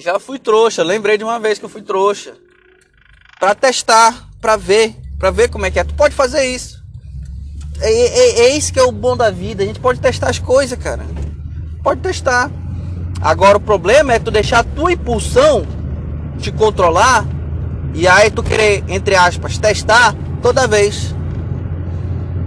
Já 0.00 0.18
fui 0.18 0.38
trouxa, 0.38 0.82
lembrei 0.82 1.18
de 1.18 1.24
uma 1.24 1.38
vez 1.38 1.58
que 1.58 1.64
eu 1.66 1.68
fui 1.68 1.82
trouxa. 1.82 2.32
Pra 3.38 3.54
testar, 3.54 4.30
pra 4.40 4.56
ver, 4.56 4.96
pra 5.18 5.30
ver 5.30 5.50
como 5.50 5.66
é 5.66 5.70
que 5.70 5.78
é. 5.78 5.84
Tu 5.84 5.92
pode 5.92 6.14
fazer 6.14 6.46
isso. 6.46 6.82
É, 7.80 7.92
é, 7.92 8.40
é 8.46 8.56
isso 8.56 8.72
que 8.72 8.80
é 8.80 8.82
o 8.82 8.90
bom 8.90 9.14
da 9.14 9.30
vida. 9.30 9.62
A 9.62 9.66
gente 9.66 9.78
pode 9.78 10.00
testar 10.00 10.30
as 10.30 10.38
coisas, 10.38 10.78
cara. 10.78 11.04
Pode 11.82 12.00
testar. 12.00 12.50
Agora 13.20 13.58
o 13.58 13.60
problema 13.60 14.14
é 14.14 14.18
tu 14.18 14.30
deixar 14.30 14.60
a 14.60 14.64
tua 14.64 14.90
impulsão 14.90 15.66
te 16.38 16.50
controlar 16.50 17.26
e 17.92 18.08
aí 18.08 18.30
tu 18.30 18.42
querer, 18.42 18.82
entre 18.88 19.14
aspas, 19.14 19.58
testar 19.58 20.14
toda 20.40 20.66
vez. 20.66 21.14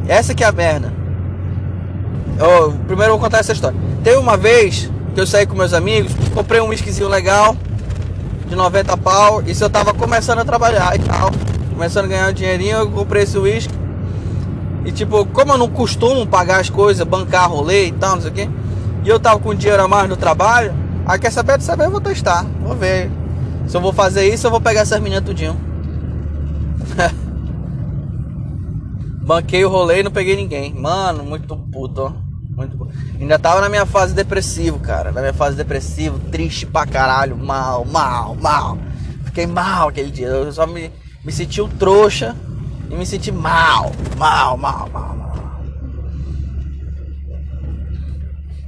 Essa 0.07 0.33
que 0.33 0.43
é 0.43 0.47
a 0.47 0.51
merda. 0.51 0.91
Eu, 2.39 2.71
primeiro 2.87 3.13
eu 3.13 3.17
vou 3.17 3.19
contar 3.19 3.37
essa 3.37 3.53
história. 3.53 3.77
Teve 4.03 4.17
uma 4.17 4.37
vez 4.37 4.89
que 5.13 5.19
eu 5.19 5.27
saí 5.27 5.45
com 5.45 5.55
meus 5.55 5.73
amigos, 5.73 6.11
comprei 6.33 6.59
um 6.59 6.67
whiskyzinho 6.67 7.07
legal 7.07 7.55
de 8.47 8.55
90 8.55 8.97
pau. 8.97 9.41
Isso 9.45 9.63
eu 9.63 9.69
tava 9.69 9.93
começando 9.93 10.39
a 10.39 10.45
trabalhar 10.45 10.95
e 10.95 10.99
tal. 10.99 11.31
Começando 11.71 12.05
a 12.05 12.07
ganhar 12.07 12.29
um 12.29 12.33
dinheirinho, 12.33 12.77
eu 12.77 12.89
comprei 12.91 13.23
esse 13.23 13.37
whisky. 13.37 13.73
E 14.85 14.91
tipo, 14.91 15.25
como 15.27 15.53
eu 15.53 15.57
não 15.57 15.69
costumo 15.69 16.27
pagar 16.27 16.59
as 16.59 16.69
coisas, 16.69 17.05
bancar 17.05 17.49
rolê 17.49 17.87
e 17.87 17.91
tal, 17.91 18.15
não 18.15 18.21
sei 18.21 18.31
o 18.31 18.33
quê. 18.33 18.49
E 19.03 19.09
eu 19.09 19.19
tava 19.19 19.39
com 19.39 19.53
dinheiro 19.53 19.83
a 19.83 19.87
mais 19.87 20.09
no 20.09 20.17
trabalho. 20.17 20.73
Aí 21.05 21.19
quer 21.19 21.31
saber 21.31 21.57
de 21.57 21.63
saber, 21.63 21.85
eu 21.85 21.91
vou 21.91 22.01
testar. 22.01 22.45
Vou 22.61 22.75
ver. 22.75 23.09
Se 23.67 23.77
eu 23.77 23.81
vou 23.81 23.93
fazer 23.93 24.27
isso, 24.33 24.47
eu 24.47 24.51
vou 24.51 24.61
pegar 24.61 24.81
essas 24.81 24.99
meninas 24.99 25.23
tudinho. 25.25 25.59
Banquei 29.23 29.63
o 29.63 29.69
rolê 29.69 30.01
e 30.01 30.03
não 30.03 30.11
peguei 30.11 30.35
ninguém. 30.35 30.73
Mano, 30.73 31.23
muito 31.23 31.55
puto, 31.55 32.01
ó. 32.01 32.22
Muito 32.55 32.77
bom. 32.77 32.87
Ainda 33.19 33.39
tava 33.39 33.61
na 33.61 33.69
minha 33.69 33.85
fase 33.85 34.13
depressivo, 34.13 34.79
cara. 34.79 35.11
Na 35.11 35.21
minha 35.21 35.33
fase 35.33 35.55
depressivo, 35.55 36.19
triste 36.31 36.65
pra 36.65 36.85
caralho. 36.85 37.35
Mal, 37.35 37.83
mal, 37.85 38.35
mal. 38.35 38.77
Fiquei 39.25 39.47
mal 39.47 39.89
aquele 39.89 40.11
dia. 40.11 40.27
Eu 40.27 40.51
só 40.51 40.67
me, 40.67 40.91
me 41.23 41.31
senti 41.31 41.61
um 41.61 41.67
trouxa 41.67 42.35
e 42.89 42.95
me 42.95 43.05
senti 43.05 43.31
mal. 43.31 43.91
Mal, 44.17 44.55
mal, 44.57 44.89
mal, 44.89 45.15
mal. 45.15 45.23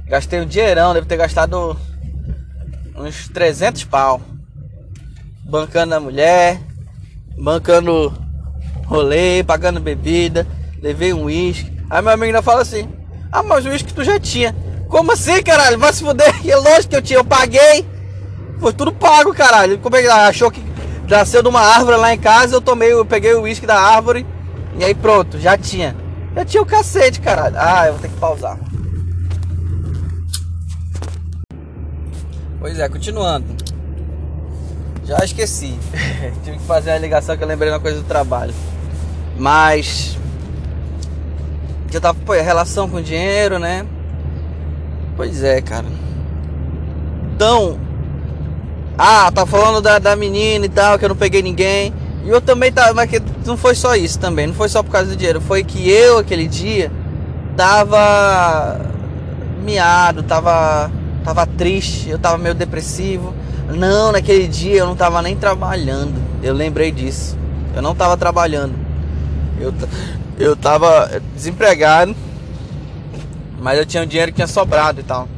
Gastei 0.06 0.40
um 0.40 0.46
dinheirão, 0.46 0.92
devo 0.92 1.06
ter 1.06 1.16
gastado 1.16 1.76
uns 2.96 3.28
300 3.28 3.84
pau. 3.84 4.20
Bancando 5.44 5.94
a 5.94 6.00
mulher, 6.00 6.60
bancando 7.38 8.12
rolê, 8.84 9.44
pagando 9.44 9.80
bebida. 9.80 10.44
Levei 10.82 11.12
um 11.12 11.24
uísque. 11.24 11.72
Aí 11.88 12.02
meu 12.02 12.12
amigo 12.12 12.26
ainda 12.26 12.42
fala 12.42 12.62
assim: 12.62 12.88
ah, 13.36 13.42
mas 13.42 13.66
o 13.66 13.68
uísque 13.68 13.92
tu 13.92 14.02
já 14.02 14.18
tinha. 14.18 14.56
Como 14.88 15.12
assim, 15.12 15.42
caralho? 15.42 15.78
Vai 15.78 15.92
se 15.92 16.02
fuder. 16.02 16.34
É 16.48 16.56
lógico 16.56 16.88
que 16.88 16.96
eu 16.96 17.02
tinha, 17.02 17.18
eu 17.18 17.24
paguei. 17.24 17.86
Foi 18.58 18.72
tudo 18.72 18.92
pago, 18.92 19.34
caralho. 19.34 19.78
Como 19.78 19.94
é 19.94 20.00
que 20.00 20.08
achou 20.08 20.50
que 20.50 20.64
nasceu 21.06 21.42
de 21.42 21.48
uma 21.48 21.60
árvore 21.60 21.98
lá 21.98 22.14
em 22.14 22.18
casa? 22.18 22.56
Eu 22.56 22.62
tomei, 22.62 22.92
eu 22.92 23.04
peguei 23.04 23.34
o 23.34 23.42
uísque 23.42 23.66
da 23.66 23.78
árvore 23.78 24.26
e 24.78 24.84
aí 24.84 24.94
pronto, 24.94 25.38
já 25.38 25.58
tinha. 25.58 25.94
Já 26.34 26.44
tinha 26.46 26.62
o 26.62 26.66
cacete, 26.66 27.20
caralho. 27.20 27.56
Ah, 27.58 27.88
eu 27.88 27.92
vou 27.92 28.00
ter 28.00 28.08
que 28.08 28.16
pausar. 28.16 28.58
Pois 32.58 32.78
é, 32.78 32.88
continuando. 32.88 33.44
Já 35.04 35.18
esqueci. 35.22 35.78
Tive 36.42 36.56
que 36.56 36.64
fazer 36.64 36.92
a 36.92 36.98
ligação 36.98 37.36
que 37.36 37.44
eu 37.44 37.48
lembrei 37.48 37.70
uma 37.70 37.80
coisa 37.80 38.00
do 38.00 38.06
trabalho. 38.06 38.54
Mas 39.38 40.16
já 41.90 42.00
tava, 42.00 42.18
pô, 42.24 42.32
relação 42.32 42.88
com 42.88 43.00
dinheiro, 43.00 43.58
né? 43.58 43.86
Pois 45.16 45.42
é, 45.42 45.60
cara. 45.60 45.86
Então, 47.34 47.78
ah, 48.98 49.30
tá 49.30 49.44
falando 49.44 49.80
da, 49.80 49.98
da 49.98 50.16
menina 50.16 50.66
e 50.66 50.68
tal, 50.68 50.98
que 50.98 51.04
eu 51.04 51.08
não 51.08 51.16
peguei 51.16 51.42
ninguém. 51.42 51.92
E 52.24 52.28
eu 52.28 52.40
também 52.40 52.72
tava, 52.72 52.92
mas 52.94 53.08
que 53.08 53.22
não 53.44 53.56
foi 53.56 53.74
só 53.74 53.94
isso 53.94 54.18
também, 54.18 54.46
não 54.46 54.54
foi 54.54 54.68
só 54.68 54.82
por 54.82 54.90
causa 54.90 55.10
do 55.10 55.16
dinheiro, 55.16 55.40
foi 55.40 55.62
que 55.62 55.88
eu 55.88 56.18
aquele 56.18 56.48
dia 56.48 56.90
tava 57.56 58.80
miado, 59.62 60.22
tava 60.22 60.90
tava 61.22 61.46
triste, 61.46 62.08
eu 62.08 62.18
tava 62.18 62.38
meio 62.38 62.54
depressivo. 62.54 63.34
Não, 63.68 64.12
naquele 64.12 64.46
dia 64.46 64.76
eu 64.76 64.86
não 64.86 64.94
tava 64.94 65.20
nem 65.20 65.34
trabalhando. 65.34 66.14
Eu 66.42 66.54
lembrei 66.54 66.92
disso. 66.92 67.36
Eu 67.74 67.82
não 67.82 67.94
tava 67.94 68.16
trabalhando. 68.16 68.74
Eu 69.60 69.74
eu 70.38 70.56
tava 70.56 71.20
desempregado, 71.34 72.14
mas 73.58 73.78
eu 73.78 73.86
tinha 73.86 74.02
um 74.02 74.06
dinheiro 74.06 74.32
que 74.32 74.36
tinha 74.36 74.46
sobrado 74.46 75.00
e 75.00 75.04
tal. 75.04 75.28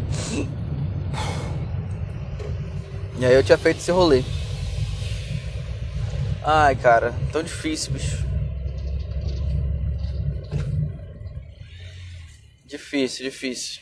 E 3.18 3.24
aí 3.24 3.34
eu 3.34 3.42
tinha 3.42 3.58
feito 3.58 3.78
esse 3.78 3.90
rolê. 3.90 4.22
Ai, 6.44 6.76
cara, 6.76 7.12
tão 7.32 7.42
difícil, 7.42 7.92
bicho. 7.92 8.26
Difícil, 12.64 13.24
difícil. 13.24 13.80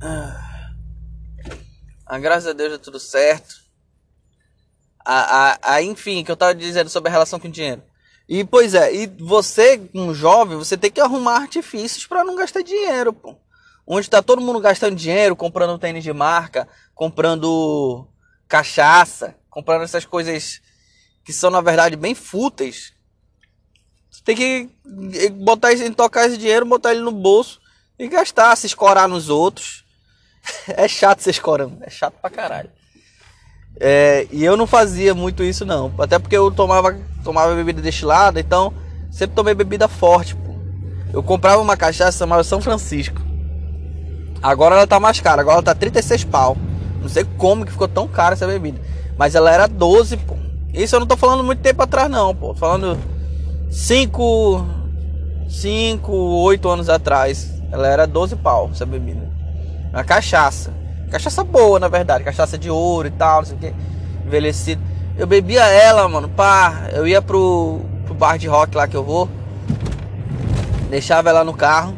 Ah, 0.00 0.70
ah 2.06 2.18
graças 2.18 2.46
a 2.46 2.52
Deus 2.52 2.70
deu 2.70 2.78
tudo 2.78 3.00
certo. 3.00 3.56
Ah, 5.04 5.58
ah, 5.62 5.82
enfim, 5.82 6.22
que 6.22 6.30
eu 6.30 6.36
tava 6.36 6.54
dizendo 6.54 6.90
sobre 6.90 7.08
a 7.08 7.12
relação 7.12 7.40
com 7.40 7.48
o 7.48 7.50
dinheiro. 7.50 7.82
E 8.28 8.44
pois 8.44 8.74
é, 8.74 8.94
e 8.94 9.06
você, 9.06 9.80
um 9.94 10.12
jovem, 10.12 10.58
você 10.58 10.76
tem 10.76 10.90
que 10.90 11.00
arrumar 11.00 11.36
artifícios 11.36 12.06
para 12.06 12.22
não 12.22 12.36
gastar 12.36 12.62
dinheiro, 12.62 13.10
pô. 13.12 13.34
Onde 13.86 14.10
tá 14.10 14.20
todo 14.20 14.42
mundo 14.42 14.60
gastando 14.60 14.94
dinheiro, 14.94 15.34
comprando 15.34 15.78
tênis 15.78 16.04
de 16.04 16.12
marca, 16.12 16.68
comprando 16.94 18.06
cachaça, 18.46 19.34
comprando 19.48 19.82
essas 19.82 20.04
coisas 20.04 20.60
que 21.24 21.32
são 21.32 21.50
na 21.50 21.62
verdade 21.62 21.96
bem 21.96 22.14
fúteis. 22.14 22.92
Você 24.10 24.22
tem 24.22 24.36
que 24.36 24.70
botar 25.30 25.72
esse, 25.72 25.90
tocar 25.90 26.26
esse 26.26 26.36
dinheiro, 26.36 26.66
botar 26.66 26.90
ele 26.90 27.00
no 27.00 27.12
bolso 27.12 27.60
e 27.98 28.08
gastar, 28.08 28.54
se 28.56 28.66
escorar 28.66 29.08
nos 29.08 29.30
outros. 29.30 29.86
É 30.68 30.86
chato 30.88 31.20
ser 31.20 31.30
escorando, 31.30 31.78
é 31.82 31.90
chato 31.90 32.14
pra 32.20 32.30
caralho. 32.30 32.70
É, 33.80 34.26
e 34.32 34.44
eu 34.44 34.56
não 34.56 34.66
fazia 34.66 35.14
muito 35.14 35.42
isso 35.42 35.64
não, 35.64 35.92
até 35.98 36.18
porque 36.18 36.36
eu 36.36 36.50
tomava, 36.50 36.96
tomava 37.22 37.54
bebida 37.54 37.80
destilada, 37.80 38.40
então 38.40 38.72
sempre 39.10 39.36
tomei 39.36 39.54
bebida 39.54 39.86
forte. 39.86 40.34
Pô. 40.34 40.52
Eu 41.12 41.22
comprava 41.22 41.62
uma 41.62 41.76
cachaça 41.76 42.18
chamada 42.18 42.42
São 42.42 42.60
Francisco. 42.60 43.20
Agora 44.42 44.74
ela 44.74 44.86
tá 44.86 44.98
mais 44.98 45.20
cara, 45.20 45.40
agora 45.40 45.56
ela 45.56 45.62
tá 45.62 45.74
36 45.74 46.24
pau. 46.24 46.56
Não 47.00 47.08
sei 47.08 47.24
como 47.36 47.64
que 47.64 47.72
ficou 47.72 47.88
tão 47.88 48.08
cara 48.08 48.34
essa 48.34 48.46
bebida. 48.46 48.80
Mas 49.16 49.34
ela 49.34 49.52
era 49.52 49.66
12, 49.66 50.16
pô. 50.18 50.34
Isso 50.72 50.94
eu 50.94 51.00
não 51.00 51.06
tô 51.06 51.16
falando 51.16 51.42
muito 51.44 51.60
tempo 51.60 51.82
atrás, 51.82 52.10
não, 52.10 52.34
pô. 52.34 52.48
Tô 52.48 52.54
falando 52.54 52.98
5, 53.70 54.66
5, 55.48 56.12
8 56.12 56.68
anos 56.68 56.88
atrás. 56.88 57.52
Ela 57.70 57.88
era 57.88 58.06
12 58.06 58.36
pau, 58.36 58.70
essa 58.72 58.86
bebida. 58.86 59.28
Uma 59.92 60.04
cachaça. 60.04 60.72
Cachaça 61.10 61.42
boa, 61.42 61.78
na 61.78 61.88
verdade. 61.88 62.24
Cachaça 62.24 62.58
de 62.58 62.70
ouro 62.70 63.08
e 63.08 63.10
tal, 63.10 63.38
não 63.38 63.46
sei 63.46 63.56
o 63.56 63.58
que. 63.58 63.74
Envelhecido. 64.26 64.82
Eu 65.16 65.26
bebia 65.26 65.66
ela, 65.66 66.08
mano, 66.08 66.28
pá. 66.28 66.88
Eu 66.92 67.06
ia 67.06 67.20
pro, 67.20 67.80
pro 68.04 68.14
bar 68.14 68.38
de 68.38 68.46
rock 68.46 68.76
lá 68.76 68.86
que 68.86 68.96
eu 68.96 69.02
vou. 69.02 69.28
Deixava 70.90 71.30
ela 71.30 71.44
no 71.44 71.54
carro. 71.54 71.94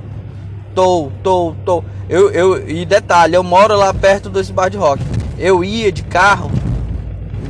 Tô, 0.75 1.11
tô, 1.23 1.55
tô. 1.65 1.85
Eu, 2.09 2.31
eu, 2.31 2.69
e 2.69 2.85
detalhe, 2.85 3.35
eu 3.35 3.43
moro 3.43 3.77
lá 3.77 3.93
perto 3.93 4.29
desse 4.29 4.53
bar 4.53 4.69
de 4.69 4.77
rock. 4.77 5.03
Eu 5.39 5.63
ia 5.63 5.93
de 5.93 6.03
carro, 6.03 6.51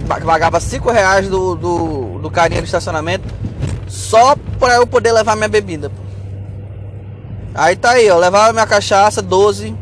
pagava 0.07 0.61
5 0.61 0.91
reais 0.91 1.29
do, 1.29 1.55
do, 1.55 2.19
do 2.19 2.31
carinha 2.31 2.61
do 2.61 2.67
estacionamento 2.67 3.27
só 3.89 4.37
pra 4.59 4.77
eu 4.77 4.87
poder 4.87 5.13
levar 5.13 5.35
minha 5.37 5.49
bebida. 5.49 5.91
Aí 7.55 7.75
tá 7.75 7.93
aí, 7.93 8.07
eu 8.07 8.19
levava 8.19 8.53
minha 8.53 8.67
cachaça, 8.67 9.21
12, 9.21 9.75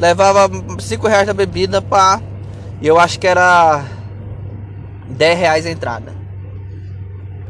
levava 0.00 0.50
5 0.78 1.06
reais 1.06 1.26
da 1.26 1.34
bebida, 1.34 1.82
pá. 1.82 2.20
E 2.80 2.86
eu 2.86 2.98
acho 2.98 3.20
que 3.20 3.26
era 3.26 3.84
10 5.10 5.38
reais 5.38 5.66
a 5.66 5.70
entrada. 5.70 6.14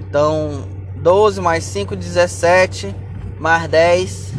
Então, 0.00 0.64
12 0.96 1.40
mais 1.40 1.62
5, 1.62 1.94
17, 1.94 2.94
mais 3.38 3.68
10, 3.68 4.32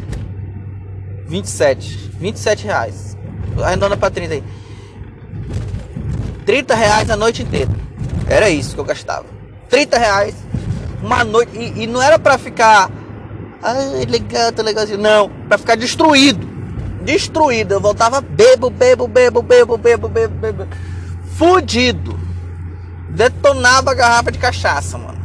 27. 1.26 2.12
27 2.20 2.66
reais. 2.66 3.18
Arredonda 3.64 3.96
pra 3.96 4.12
30 4.12 4.34
aí. 4.34 4.44
30 6.46 6.76
reais 6.76 7.10
a 7.10 7.16
noite 7.16 7.44
inteira. 7.44 7.72
Era 8.28 8.50
isso 8.50 8.76
que 8.76 8.82
eu 8.82 8.86
gastava. 8.86 9.26
30 9.70 9.98
reais 9.98 10.36
uma 11.02 11.24
noite. 11.24 11.58
E, 11.58 11.84
e 11.84 11.88
não 11.88 12.02
era 12.02 12.20
pra 12.20 12.38
ficar. 12.38 12.92
Ai, 13.64 14.06
legal, 14.06 14.52
tá 14.52 14.62
legalzinho. 14.62 15.00
Não, 15.00 15.30
pra 15.48 15.58
ficar 15.58 15.76
destruído. 15.76 16.51
Destruído. 17.04 17.74
Eu 17.74 17.82
voltava 17.82 18.22
bebo, 18.22 18.70
bebo, 18.70 19.08
bebo, 19.08 19.42
bebo, 19.42 19.78
bebo, 19.78 20.08
bebo, 20.08 20.36
bebo. 20.36 20.68
Fudido. 21.36 22.20
Detonava 23.10 23.92
a 23.92 23.94
garrafa 23.94 24.32
de 24.32 24.40
cachaça, 24.40 24.98
mano. 24.98 25.20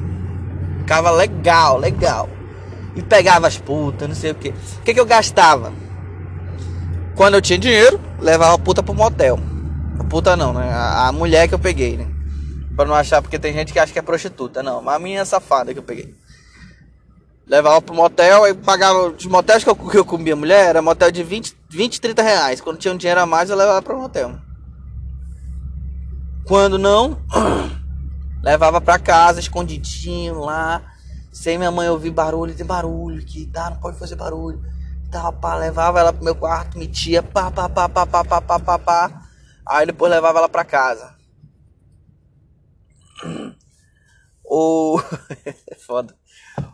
Ficava 0.81 1.11
legal, 1.11 1.79
legal. 1.79 2.29
E 2.95 3.03
pegava 3.03 3.47
as 3.47 3.59
putas, 3.59 4.09
não 4.09 4.15
sei 4.15 4.31
o 4.31 4.35
que. 4.35 4.49
O 4.49 4.83
que, 4.83 4.95
que 4.95 5.01
eu 5.01 5.07
gastava? 5.07 5.73
Quando 7.15 7.35
eu 7.35 7.43
tinha 7.43 7.59
dinheiro, 7.59 8.01
levava 8.21 8.55
a 8.55 8.59
puta 8.59 8.83
pro 8.83 8.95
motel. 8.95 9.39
A 9.99 10.05
puta 10.05 10.37
não, 10.37 10.53
né? 10.53 10.71
A, 10.73 11.09
a 11.09 11.13
mulher 11.13 11.49
que 11.49 11.55
eu 11.55 11.59
peguei, 11.59 11.97
né? 11.97 12.07
Pra 12.77 12.85
não 12.85 12.95
achar, 12.95 13.23
porque 13.23 13.39
tem 13.39 13.55
gente 13.55 13.73
que 13.73 13.79
acha 13.79 13.93
que 13.93 13.99
é 13.99 14.03
prostituta. 14.03 14.63
Não, 14.63 14.83
mas 14.83 14.97
a 14.97 14.99
minha 14.99 15.25
safada 15.25 15.73
que 15.73 15.79
eu 15.79 15.83
peguei. 15.83 16.15
Levava 17.47 17.81
pro 17.81 17.95
motel 17.95 18.47
e 18.47 18.53
pagava. 18.53 19.09
Os 19.09 19.25
motéis 19.25 19.65
que 19.65 19.71
eu, 19.71 19.75
que 19.75 19.97
eu 19.97 20.05
comia 20.05 20.37
mulher 20.37 20.67
era 20.67 20.83
motel 20.83 21.11
de 21.11 21.23
20, 21.23 21.56
20, 21.69 22.01
30 22.01 22.23
reais. 22.23 22.61
Quando 22.61 22.79
tinha 22.79 22.93
um 22.93 22.97
dinheiro 22.97 23.21
a 23.21 23.27
mais, 23.27 23.51
eu 23.51 23.57
levava 23.57 23.83
pro 23.83 23.99
motel. 23.99 24.39
Quando 26.47 26.79
não, 26.79 27.19
levava 28.43 28.81
pra 28.81 28.99
casa, 28.99 29.41
escondidinho 29.41 30.39
lá. 30.41 30.83
Sem 31.33 31.59
minha 31.59 31.71
mãe 31.71 31.89
ouvir 31.89 32.11
barulho, 32.11 32.55
tem 32.55 32.65
barulho 32.65 33.21
aqui, 33.21 33.47
tá? 33.47 33.71
Não 33.71 33.79
pode 33.79 33.99
fazer 33.99 34.17
barulho. 34.17 34.63
Tá, 35.11 35.31
pá, 35.33 35.57
levava 35.57 36.01
ela 36.01 36.13
pro 36.13 36.25
meu 36.25 36.35
quarto, 36.35 36.79
metia, 36.79 37.23
pá, 37.23 37.51
pá, 37.51 37.69
pá, 37.69 37.89
pá, 37.89 38.07
pá, 38.07 38.25
pá, 38.25 38.41
pá, 38.41 38.59
pá, 38.59 38.79
pá. 38.79 39.23
Aí 39.69 39.87
depois 39.87 40.11
levava 40.11 40.39
ela 40.39 40.49
pra 40.49 40.65
casa. 40.65 41.15
Ou. 44.45 45.03
Foda. 45.85 46.15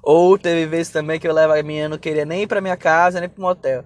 Ou 0.02 0.38
teve 0.38 0.66
vezes 0.66 0.92
também 0.92 1.18
que 1.18 1.26
eu 1.26 1.32
levava 1.32 1.58
a 1.58 1.62
minha, 1.62 1.88
não 1.88 1.98
queria 1.98 2.24
nem 2.24 2.42
ir 2.42 2.46
pra 2.46 2.60
minha 2.60 2.76
casa, 2.76 3.20
nem 3.20 3.28
pro 3.28 3.42
motel. 3.42 3.84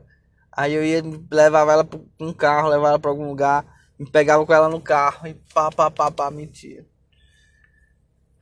Aí 0.56 0.72
eu 0.72 0.82
ia, 0.82 1.02
levava 1.30 1.72
ela 1.72 1.84
pra 1.84 2.00
um 2.18 2.32
carro, 2.32 2.68
levava 2.68 2.88
ela 2.88 2.98
pra 2.98 3.10
algum 3.10 3.28
lugar, 3.28 3.64
me 3.98 4.10
pegava 4.10 4.46
com 4.46 4.54
ela 4.54 4.68
no 4.68 4.80
carro 4.80 5.26
e 5.26 5.34
pá, 5.52 5.70
pá, 5.70 5.90
pá, 5.90 6.10
pá, 6.10 6.30
mentia. 6.30 6.86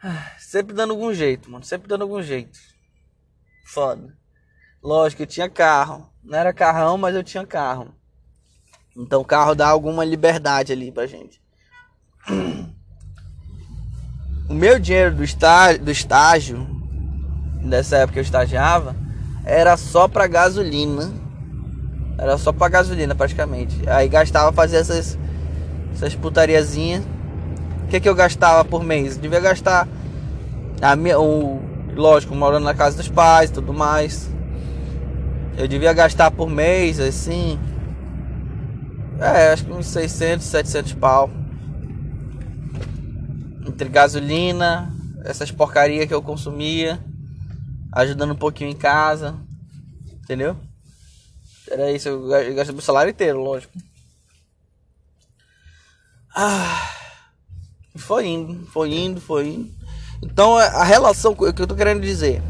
Sempre 0.38 0.74
dando 0.74 0.92
algum 0.92 1.12
jeito, 1.12 1.50
mano. 1.50 1.64
Sempre 1.64 1.88
dando 1.88 2.02
algum 2.02 2.22
jeito. 2.22 2.58
Foda. 3.66 4.16
Lógico, 4.82 5.22
eu 5.22 5.26
tinha 5.26 5.48
carro. 5.48 6.08
Não 6.22 6.38
era 6.38 6.52
carrão, 6.52 6.96
mas 6.96 7.16
eu 7.16 7.24
tinha 7.24 7.46
carro. 7.46 7.92
Então 8.96 9.20
o 9.20 9.24
carro 9.24 9.54
dá 9.54 9.68
alguma 9.68 10.04
liberdade 10.04 10.72
ali 10.72 10.92
pra 10.92 11.06
gente. 11.06 11.42
O 14.46 14.52
meu 14.52 14.78
dinheiro 14.78 15.14
do 15.14 15.24
estágio, 15.24 15.82
do 15.82 15.90
estágio, 15.90 16.68
nessa 17.62 17.96
época 17.96 18.18
eu 18.18 18.22
estagiava, 18.22 18.94
era 19.42 19.74
só 19.78 20.06
pra 20.06 20.26
gasolina. 20.26 21.10
Era 22.16 22.38
só 22.38 22.52
pra 22.52 22.68
gasolina 22.68 23.14
praticamente. 23.14 23.76
Aí 23.88 24.08
gastava 24.08 24.52
fazer 24.52 24.76
essas, 24.76 25.18
essas 25.92 26.14
putariazinhas. 26.14 27.04
O 27.84 27.88
que, 27.88 28.00
que 28.00 28.08
eu 28.08 28.14
gastava 28.14 28.64
por 28.64 28.82
mês? 28.82 29.16
devia 29.16 29.40
gastar 29.40 29.86
a 30.80 30.96
minha, 30.96 31.18
o, 31.18 31.60
lógico, 31.94 32.34
morando 32.34 32.64
na 32.64 32.74
casa 32.74 32.96
dos 32.96 33.08
pais 33.08 33.50
tudo 33.50 33.72
mais. 33.72 34.30
Eu 35.56 35.68
devia 35.68 35.92
gastar 35.92 36.30
por 36.30 36.48
mês, 36.48 36.98
assim. 36.98 37.58
É, 39.20 39.52
acho 39.52 39.64
que 39.64 39.72
uns 39.72 39.86
600, 39.86 40.44
700 40.44 40.92
pau 40.94 41.30
entre 43.74 43.88
gasolina, 43.88 44.94
essas 45.24 45.50
porcaria 45.50 46.06
que 46.06 46.14
eu 46.14 46.22
consumia, 46.22 47.00
ajudando 47.92 48.32
um 48.32 48.36
pouquinho 48.36 48.70
em 48.70 48.76
casa, 48.76 49.34
entendeu? 50.22 50.56
Era 51.70 51.90
isso, 51.90 52.08
eu 52.08 52.54
gastei 52.54 52.76
o 52.76 52.80
salário 52.80 53.10
inteiro, 53.10 53.42
lógico. 53.42 53.72
Ah, 56.34 56.90
foi 57.96 58.26
indo, 58.26 58.66
foi 58.66 58.92
indo, 58.92 59.20
foi 59.20 59.48
indo. 59.48 59.74
Então 60.22 60.56
a 60.56 60.84
relação, 60.84 61.34
que 61.34 61.44
eu 61.44 61.66
tô 61.66 61.74
querendo 61.74 62.00
dizer. 62.00 62.42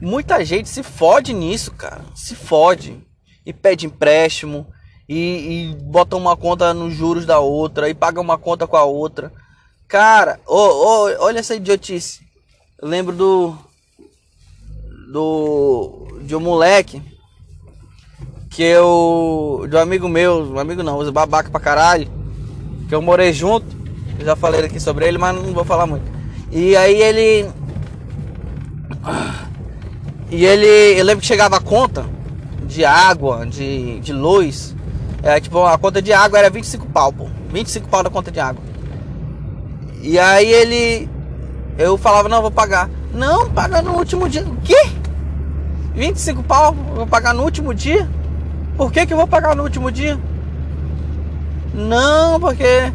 Muita 0.00 0.44
gente 0.44 0.68
se 0.68 0.82
fode 0.82 1.32
nisso, 1.32 1.72
cara. 1.72 2.04
Se 2.14 2.34
fode. 2.34 3.02
E 3.44 3.52
pede 3.52 3.86
empréstimo, 3.86 4.66
e, 5.08 5.70
e 5.70 5.74
bota 5.76 6.16
uma 6.16 6.36
conta 6.36 6.72
nos 6.72 6.94
juros 6.94 7.26
da 7.26 7.38
outra 7.38 7.88
e 7.88 7.94
paga 7.94 8.20
uma 8.20 8.38
conta 8.38 8.66
com 8.66 8.76
a 8.76 8.84
outra. 8.84 9.32
Cara, 9.86 10.40
oh, 10.46 10.56
oh, 10.56 11.24
olha 11.24 11.40
essa 11.40 11.54
idiotice. 11.54 12.20
Eu 12.80 12.88
lembro 12.88 13.14
do. 13.14 13.56
Do. 15.14 16.08
De 16.22 16.34
um 16.34 16.40
moleque. 16.40 17.00
Que 18.50 18.64
eu. 18.64 19.64
De 19.70 19.76
um 19.76 19.78
amigo 19.78 20.08
meu. 20.08 20.54
Um 20.54 20.58
amigo 20.58 20.82
não, 20.82 20.98
usa 20.98 21.12
babaca 21.12 21.48
pra 21.50 21.60
caralho. 21.60 22.10
Que 22.88 22.94
eu 22.96 23.00
morei 23.00 23.32
junto. 23.32 23.76
Eu 24.18 24.26
já 24.26 24.34
falei 24.34 24.64
aqui 24.64 24.80
sobre 24.80 25.06
ele, 25.06 25.16
mas 25.16 25.36
não 25.36 25.52
vou 25.52 25.64
falar 25.64 25.86
muito. 25.86 26.02
E 26.50 26.76
aí 26.76 27.00
ele. 27.00 27.48
E 30.32 30.44
ele. 30.44 30.98
Eu 30.98 31.04
lembro 31.04 31.20
que 31.20 31.28
chegava 31.28 31.58
a 31.58 31.60
conta 31.60 32.04
de 32.66 32.84
água, 32.84 33.46
de, 33.46 34.00
de 34.00 34.12
luz. 34.12 34.74
É, 35.22 35.38
tipo, 35.38 35.64
a 35.64 35.78
conta 35.78 36.02
de 36.02 36.12
água 36.12 36.40
era 36.40 36.50
25 36.50 36.86
pau, 36.86 37.12
pô. 37.12 37.28
25 37.50 37.86
pau 37.86 38.02
da 38.02 38.10
conta 38.10 38.32
de 38.32 38.40
água. 38.40 38.64
E 40.02 40.18
aí 40.18 40.52
ele. 40.52 41.08
Eu 41.78 41.96
falava, 41.96 42.28
não, 42.28 42.42
vou 42.42 42.50
pagar. 42.50 42.90
Não, 43.12 43.48
paga 43.48 43.80
no 43.80 43.92
último 43.92 44.28
dia. 44.28 44.42
O 44.42 44.56
quê? 44.56 45.03
25 45.94 46.42
pau, 46.42 46.72
vou 46.72 47.06
pagar 47.06 47.32
no 47.32 47.42
último 47.42 47.72
dia? 47.72 48.08
Por 48.76 48.92
que, 48.92 49.06
que 49.06 49.12
eu 49.12 49.16
vou 49.16 49.26
pagar 49.26 49.54
no 49.54 49.62
último 49.62 49.90
dia? 49.90 50.18
Não, 51.72 52.40
porque 52.40 52.92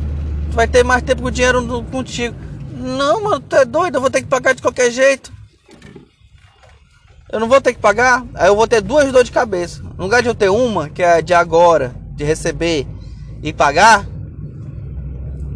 tu 0.49 0.55
vai 0.55 0.67
ter 0.67 0.83
mais 0.83 1.01
tempo 1.01 1.21
com 1.21 1.27
o 1.29 1.31
dinheiro 1.31 1.61
no, 1.61 1.83
contigo. 1.83 2.35
Não, 2.73 3.23
mano, 3.23 3.39
tu 3.39 3.55
é 3.55 3.65
doido, 3.65 3.95
eu 3.95 4.01
vou 4.01 4.09
ter 4.09 4.21
que 4.21 4.27
pagar 4.27 4.53
de 4.53 4.61
qualquer 4.61 4.91
jeito. 4.91 5.31
Eu 7.31 7.39
não 7.39 7.47
vou 7.47 7.61
ter 7.61 7.73
que 7.73 7.79
pagar, 7.79 8.25
aí 8.33 8.47
eu 8.47 8.55
vou 8.55 8.67
ter 8.67 8.81
duas 8.81 9.11
dores 9.11 9.27
de 9.27 9.31
cabeça. 9.31 9.81
No 9.97 10.03
lugar 10.03 10.21
de 10.21 10.27
eu 10.27 10.35
ter 10.35 10.49
uma, 10.49 10.89
que 10.89 11.03
é 11.03 11.21
de 11.21 11.33
agora, 11.33 11.93
de 12.15 12.23
receber 12.23 12.87
e 13.41 13.53
pagar, 13.53 14.05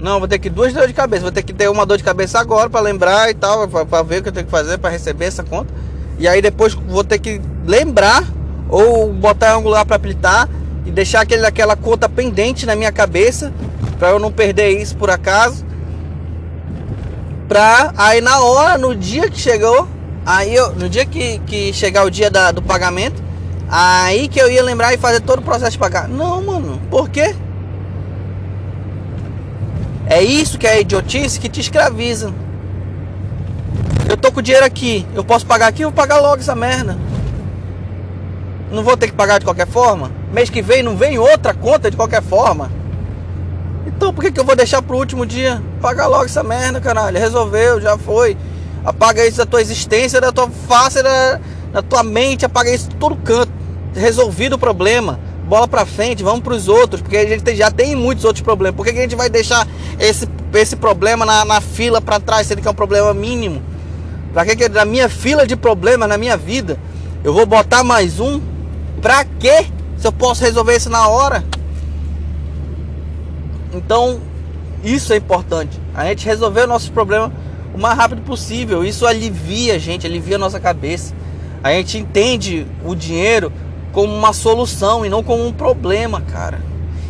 não, 0.04 0.20
vou 0.20 0.28
ter 0.28 0.38
que 0.38 0.50
duas 0.50 0.74
dores 0.74 0.90
de 0.90 0.94
cabeça. 0.94 1.24
Vou 1.24 1.32
ter 1.32 1.44
que 1.44 1.54
ter 1.54 1.70
uma 1.70 1.86
dor 1.86 1.98
de 1.98 2.04
cabeça 2.04 2.38
agora 2.38 2.70
para 2.70 2.82
lembrar 2.82 3.30
e 3.30 3.34
tal, 3.34 3.68
para 3.68 4.04
ver 4.04 4.20
o 4.20 4.24
que 4.24 4.30
eu 4.30 4.34
tenho 4.34 4.46
que 4.46 4.52
fazer 4.52 4.78
para 4.78 4.90
receber 4.90 5.26
essa 5.26 5.44
conta. 5.44 5.74
E 6.20 6.28
aí 6.28 6.42
depois 6.42 6.74
vou 6.74 7.04
ter 7.04 7.20
que 7.20 7.42
lembrar 7.66 8.24
ou 8.70 9.12
botar 9.14 9.58
lugar 9.58 9.86
para 9.86 9.96
aplicar 9.96 10.50
e 10.86 10.92
deixar 10.92 11.22
aquele, 11.22 11.46
aquela 11.46 11.76
conta 11.76 12.08
pendente 12.08 12.66
na 12.66 12.76
minha 12.76 12.92
cabeça 12.92 13.54
para 14.00 14.10
eu 14.10 14.20
não 14.20 14.32
perder 14.32 14.70
isso 14.70 14.96
por 14.96 15.10
acaso. 15.10 15.66
Pra 17.48 17.94
aí 17.98 18.22
na 18.22 18.42
hora, 18.42 18.78
no 18.78 18.96
dia 18.96 19.30
que 19.30 19.40
chegou, 19.40 19.88
aí 20.26 20.56
eu, 20.56 20.74
no 20.76 20.90
dia 20.90 21.06
que, 21.06 21.40
que 21.40 21.74
chegar 21.74 22.06
o 22.06 22.10
dia 22.10 22.30
da, 22.30 22.52
do 22.52 22.62
pagamento, 22.62 23.22
Aí 23.76 24.28
que 24.28 24.40
eu 24.40 24.52
ia 24.52 24.62
lembrar 24.62 24.94
e 24.94 24.98
fazer 24.98 25.22
todo 25.22 25.40
o 25.40 25.42
processo 25.42 25.72
de 25.72 25.80
pagar. 25.80 26.08
Não, 26.08 26.44
mano, 26.44 26.80
por 26.92 27.10
quê? 27.10 27.36
É 30.06 30.22
isso 30.22 30.60
que 30.60 30.68
é 30.68 30.74
a 30.74 30.80
idiotice 30.80 31.40
que 31.40 31.50
te 31.50 31.60
escraviza. 31.60 32.32
Eu 34.14 34.18
tô 34.18 34.32
com 34.32 34.42
o 34.42 34.44
dinheiro 34.44 34.64
aqui, 34.64 35.08
eu 35.16 35.24
posso 35.24 35.44
pagar 35.44 35.66
aqui, 35.66 35.82
eu 35.82 35.90
vou 35.90 35.96
pagar 35.96 36.20
logo 36.20 36.40
essa 36.40 36.54
merda. 36.54 36.96
Não 38.72 38.84
vou 38.84 38.96
ter 38.96 39.08
que 39.08 39.14
pagar 39.14 39.40
de 39.40 39.44
qualquer 39.44 39.66
forma? 39.66 40.12
Mês 40.32 40.52
que 40.52 40.62
vem 40.62 40.84
não 40.84 40.96
vem 40.96 41.18
outra 41.18 41.52
conta 41.52 41.90
de 41.90 41.98
qualquer 41.98 42.22
forma? 42.22 42.72
Então 43.88 44.14
por 44.14 44.24
que, 44.24 44.32
que 44.32 44.40
eu 44.40 44.46
vou 44.46 44.56
deixar 44.56 44.84
pro 44.84 44.98
último 44.98 45.26
dia? 45.26 45.64
Paga 45.82 46.06
logo 46.06 46.26
essa 46.26 46.44
merda, 46.44 46.80
caralho. 46.80 47.18
Resolveu, 47.18 47.82
já 47.82 47.98
foi. 47.98 48.38
Apaga 48.86 49.26
isso 49.26 49.38
da 49.38 49.48
tua 49.48 49.62
existência, 49.62 50.22
da 50.22 50.32
tua 50.32 50.48
face, 50.48 51.02
da, 51.02 51.40
da 51.72 51.82
tua 51.82 52.04
mente, 52.04 52.46
apaga 52.46 52.70
isso 52.70 52.90
de 52.90 52.96
todo 52.98 53.16
canto. 53.16 53.52
Resolvido 53.96 54.58
o 54.58 54.60
problema. 54.60 55.20
Bola 55.48 55.68
pra 55.68 55.88
frente, 55.88 56.22
vamos 56.22 56.42
pros 56.42 56.68
outros, 56.68 57.02
porque 57.02 57.18
a 57.18 57.26
gente 57.26 57.56
já 57.56 57.72
tem 57.72 57.96
muitos 57.96 58.26
outros 58.26 58.44
problemas. 58.44 58.76
Por 58.76 58.86
que, 58.86 58.94
que 58.94 59.00
a 59.00 59.02
gente 59.02 59.16
vai 59.16 59.28
deixar 59.28 59.68
esse, 60.00 60.30
esse 60.54 60.76
problema 60.76 61.26
na, 61.26 61.44
na 61.44 61.60
fila 61.60 62.00
para 62.00 62.20
trás, 62.20 62.46
sendo 62.46 62.62
que 62.62 62.68
é 62.68 62.72
um 62.72 62.76
problema 62.76 63.12
mínimo? 63.12 63.73
Pra 64.34 64.44
que, 64.46 64.56
que 64.56 64.68
na 64.68 64.84
minha 64.84 65.08
fila 65.08 65.46
de 65.46 65.56
problemas 65.56 66.10
na 66.10 66.18
minha 66.18 66.36
vida 66.36 66.78
eu 67.24 67.32
vou 67.32 67.46
botar 67.46 67.84
mais 67.84 68.20
um? 68.20 68.42
Pra 69.02 69.24
quê? 69.24 69.68
Se 69.98 70.08
eu 70.08 70.12
posso 70.12 70.44
resolver 70.44 70.76
isso 70.76 70.90
na 70.90 71.08
hora? 71.08 71.44
Então, 73.74 74.20
isso 74.84 75.14
é 75.14 75.18
importante. 75.18 75.80
A 75.94 76.06
gente 76.06 76.26
resolver 76.26 76.66
nossos 76.66 76.90
problemas 76.90 77.32
o 77.74 77.78
mais 77.78 77.96
rápido 77.96 78.22
possível. 78.24 78.84
Isso 78.84 79.06
alivia 79.06 79.76
a 79.76 79.78
gente, 79.78 80.06
alivia 80.06 80.36
a 80.36 80.40
nossa 80.40 80.60
cabeça. 80.60 81.14
A 81.64 81.72
gente 81.72 81.98
entende 81.98 82.68
o 82.84 82.96
dinheiro 82.96 83.52
como 83.92 84.14
uma 84.14 84.34
solução 84.34 85.06
e 85.06 85.10
não 85.10 85.24
como 85.24 85.46
um 85.46 85.54
problema, 85.54 86.22
cara. 86.22 86.60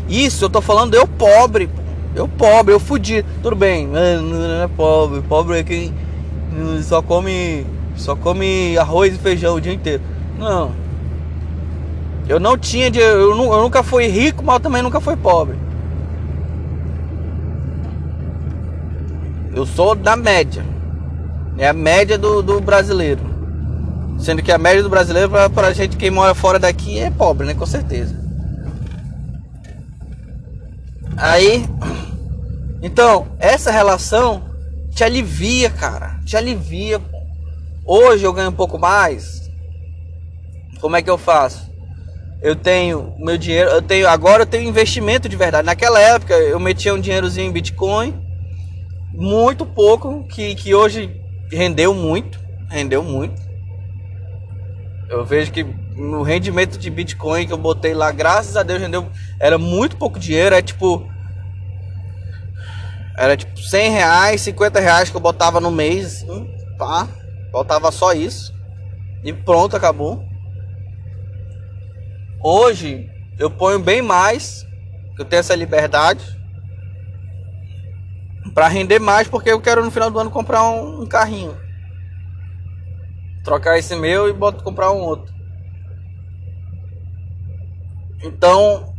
Isso 0.07 0.45
eu 0.45 0.49
tô 0.49 0.61
falando 0.61 0.93
eu 0.93 1.07
pobre, 1.07 1.69
eu 2.13 2.27
pobre, 2.27 2.73
eu 2.73 2.79
fudido. 2.79 3.27
Tudo 3.41 3.55
bem, 3.55 3.87
não 3.87 3.99
é 4.63 4.67
pobre, 4.67 5.21
pobre 5.21 5.59
é 5.59 5.63
quem 5.63 5.93
só 6.81 7.01
come 7.01 7.65
só 7.95 8.15
come 8.15 8.77
arroz 8.77 9.15
e 9.15 9.17
feijão 9.17 9.55
o 9.55 9.61
dia 9.61 9.73
inteiro. 9.73 10.01
Não. 10.37 10.71
Eu 12.27 12.39
não 12.39 12.57
tinha 12.57 12.89
de, 12.89 12.99
eu, 12.99 13.31
eu 13.31 13.61
nunca 13.61 13.83
fui 13.83 14.07
rico, 14.07 14.43
mas 14.43 14.61
também 14.61 14.81
nunca 14.81 15.01
fui 15.01 15.15
pobre. 15.15 15.57
Eu 19.53 19.65
sou 19.65 19.93
da 19.93 20.15
média. 20.15 20.65
É 21.57 21.67
a 21.67 21.73
média 21.73 22.17
do, 22.17 22.41
do 22.41 22.59
brasileiro. 22.59 23.21
Sendo 24.17 24.41
que 24.41 24.51
a 24.51 24.57
média 24.57 24.81
do 24.81 24.89
brasileiro, 24.89 25.29
pra, 25.29 25.49
pra 25.49 25.73
gente 25.73 25.97
que 25.97 26.09
mora 26.09 26.33
fora 26.33 26.57
daqui, 26.57 26.99
é 26.99 27.11
pobre, 27.11 27.45
né? 27.45 27.53
Com 27.53 27.65
certeza. 27.65 28.15
Aí. 31.15 31.67
Então, 32.81 33.27
essa 33.39 33.71
relação 33.71 34.43
te 34.91 35.03
alivia, 35.03 35.69
cara. 35.69 36.12
Te 36.25 36.37
alivia. 36.37 37.01
Hoje 37.85 38.23
eu 38.23 38.33
ganho 38.33 38.49
um 38.49 38.53
pouco 38.53 38.79
mais. 38.79 39.49
Como 40.79 40.95
é 40.95 41.01
que 41.01 41.09
eu 41.09 41.17
faço? 41.17 41.71
Eu 42.41 42.55
tenho 42.55 43.15
meu 43.17 43.37
dinheiro, 43.37 43.69
eu 43.69 43.81
tenho 43.81 44.07
agora 44.07 44.43
eu 44.43 44.45
tenho 44.47 44.67
investimento 44.67 45.29
de 45.29 45.35
verdade. 45.35 45.65
Naquela 45.65 45.99
época 45.99 46.33
eu 46.33 46.59
metia 46.59 46.93
um 46.93 46.99
dinheirozinho 46.99 47.47
em 47.47 47.51
Bitcoin 47.53 48.13
muito 49.13 49.65
pouco, 49.65 50.23
que, 50.25 50.55
que 50.55 50.73
hoje 50.73 51.21
rendeu 51.51 51.93
muito, 51.93 52.39
rendeu 52.69 53.03
muito. 53.03 53.41
Eu 55.09 55.23
vejo 55.23 55.51
que 55.51 55.63
no 55.95 56.23
rendimento 56.23 56.77
de 56.77 56.89
Bitcoin 56.89 57.45
que 57.45 57.53
eu 57.53 57.57
botei 57.57 57.93
lá, 57.93 58.11
graças 58.11 58.57
a 58.57 58.63
Deus, 58.63 58.81
rendeu, 58.81 59.07
era 59.39 59.57
muito 59.57 59.95
pouco 59.95 60.19
dinheiro, 60.19 60.55
é 60.55 60.61
tipo 60.61 61.07
era 63.17 63.37
tipo 63.37 63.57
100 63.57 63.91
reais, 63.91 64.41
50 64.41 64.79
reais 64.79 65.09
que 65.09 65.15
eu 65.15 65.21
botava 65.21 65.59
no 65.59 65.71
mês, 65.71 66.25
pá, 66.77 67.07
botava 67.51 67.91
só 67.91 68.13
isso 68.13 68.53
e 69.23 69.31
pronto, 69.31 69.75
acabou. 69.75 70.23
Hoje 72.43 73.09
eu 73.39 73.49
ponho 73.49 73.79
bem 73.79 74.01
mais, 74.01 74.65
eu 75.17 75.23
tenho 75.23 75.39
essa 75.39 75.55
liberdade 75.55 76.23
para 78.53 78.67
render 78.67 78.99
mais, 78.99 79.27
porque 79.27 79.51
eu 79.51 79.61
quero 79.61 79.83
no 79.83 79.91
final 79.91 80.11
do 80.11 80.19
ano 80.19 80.29
comprar 80.29 80.63
um, 80.69 81.03
um 81.03 81.05
carrinho. 81.07 81.57
Trocar 83.43 83.77
esse 83.77 83.95
meu 83.95 84.29
e 84.29 84.33
boto 84.33 84.63
comprar 84.63 84.91
um 84.91 84.99
outro. 84.99 85.33
Então, 88.21 88.92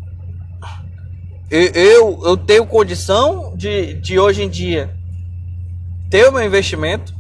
eu, 1.56 2.20
eu 2.24 2.36
tenho 2.36 2.66
condição 2.66 3.56
de, 3.56 3.94
de 3.94 4.18
hoje 4.18 4.42
em 4.42 4.48
dia 4.48 4.92
ter 6.10 6.28
o 6.28 6.32
meu 6.32 6.42
investimento. 6.42 7.14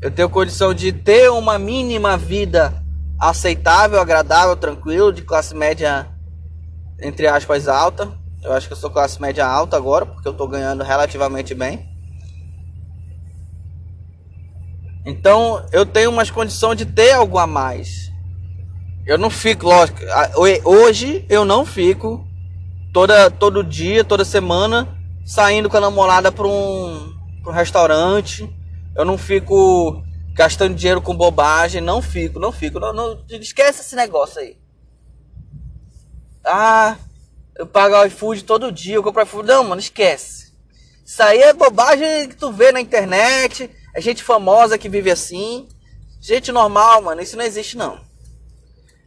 Eu 0.00 0.10
tenho 0.10 0.28
condição 0.28 0.74
de 0.74 0.92
ter 0.92 1.30
uma 1.30 1.58
mínima 1.58 2.16
vida 2.16 2.82
aceitável, 3.18 4.00
agradável, 4.00 4.56
tranquilo, 4.56 5.12
de 5.12 5.22
classe 5.22 5.54
média, 5.54 6.08
entre 7.00 7.26
aspas, 7.26 7.68
alta. 7.68 8.10
Eu 8.42 8.52
acho 8.52 8.66
que 8.66 8.74
eu 8.74 8.76
sou 8.76 8.90
classe 8.90 9.20
média 9.20 9.46
alta 9.46 9.76
agora, 9.76 10.04
porque 10.04 10.28
eu 10.28 10.32
estou 10.32 10.48
ganhando 10.48 10.84
relativamente 10.84 11.54
bem. 11.54 11.88
Então 15.06 15.64
eu 15.72 15.84
tenho 15.84 16.10
umas 16.10 16.30
condições 16.30 16.76
de 16.76 16.86
ter 16.86 17.12
algo 17.12 17.38
a 17.38 17.46
mais. 17.46 18.10
Eu 19.06 19.18
não 19.18 19.28
fico, 19.28 19.66
lógico, 19.66 20.00
hoje 20.64 21.26
eu 21.28 21.44
não 21.44 21.66
fico 21.66 22.26
toda, 22.94 23.28
todo 23.28 23.64
dia, 23.64 24.04
toda 24.04 24.24
semana 24.24 24.88
saindo 25.26 25.68
com 25.68 25.76
a 25.76 25.80
namorada 25.80 26.30
para 26.30 26.46
um, 26.46 27.12
pra 27.42 27.52
um 27.52 27.54
restaurante. 27.54 28.48
Eu 28.94 29.04
não 29.04 29.18
fico 29.18 30.00
gastando 30.32 30.76
dinheiro 30.76 31.02
com 31.02 31.16
bobagem, 31.16 31.80
não 31.80 32.00
fico, 32.00 32.38
não 32.38 32.52
fico. 32.52 32.78
Não, 32.78 32.92
não, 32.92 33.18
esquece 33.28 33.80
esse 33.80 33.96
negócio 33.96 34.40
aí. 34.40 34.56
Ah, 36.44 36.96
eu 37.56 37.66
pago 37.66 37.96
o 37.96 38.04
iFood 38.06 38.44
todo 38.44 38.70
dia, 38.70 38.94
eu 38.94 39.02
compro 39.02 39.24
iFood. 39.24 39.48
Não, 39.48 39.64
mano, 39.64 39.80
esquece. 39.80 40.52
Isso 41.04 41.22
aí 41.22 41.40
é 41.40 41.52
bobagem 41.52 42.28
que 42.28 42.36
tu 42.36 42.52
vê 42.52 42.70
na 42.70 42.80
internet. 42.80 43.68
É 43.92 44.00
gente 44.00 44.22
famosa 44.22 44.78
que 44.78 44.88
vive 44.88 45.10
assim. 45.10 45.66
Gente 46.20 46.52
normal, 46.52 47.02
mano, 47.02 47.20
isso 47.20 47.36
não 47.36 47.44
existe 47.44 47.76
não. 47.76 48.00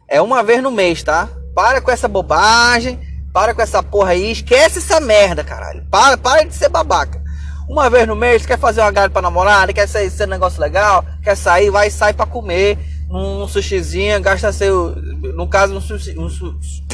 É 0.06 0.20
uma 0.20 0.42
vez 0.42 0.62
no 0.62 0.70
mês, 0.70 1.02
tá? 1.02 1.28
Para 1.54 1.80
com 1.80 1.90
essa 1.90 2.06
bobagem. 2.06 3.07
Para 3.38 3.54
com 3.54 3.62
essa 3.62 3.80
porra 3.84 4.10
aí. 4.10 4.32
Esquece 4.32 4.78
essa 4.78 4.98
merda, 4.98 5.44
caralho. 5.44 5.84
Para, 5.88 6.16
para 6.18 6.42
de 6.42 6.52
ser 6.52 6.68
babaca. 6.68 7.22
Uma 7.68 7.88
vez 7.88 8.04
no 8.04 8.16
mês, 8.16 8.44
quer 8.44 8.58
fazer 8.58 8.80
uma 8.80 8.90
galera 8.90 9.12
pra 9.12 9.22
namorada, 9.22 9.72
quer 9.72 9.86
ser, 9.86 10.10
ser 10.10 10.26
um 10.26 10.30
negócio 10.30 10.60
legal, 10.60 11.04
quer 11.22 11.36
sair, 11.36 11.70
vai 11.70 11.88
sair 11.88 12.14
pra 12.14 12.26
comer. 12.26 12.76
Um 13.08 13.46
sushizinho, 13.46 14.20
gasta 14.20 14.52
seu. 14.52 14.92
No 15.36 15.46
caso, 15.46 15.72
um 15.72 15.80
sushi. 15.80 16.18
Um 16.18 16.28
sushi 16.28 16.84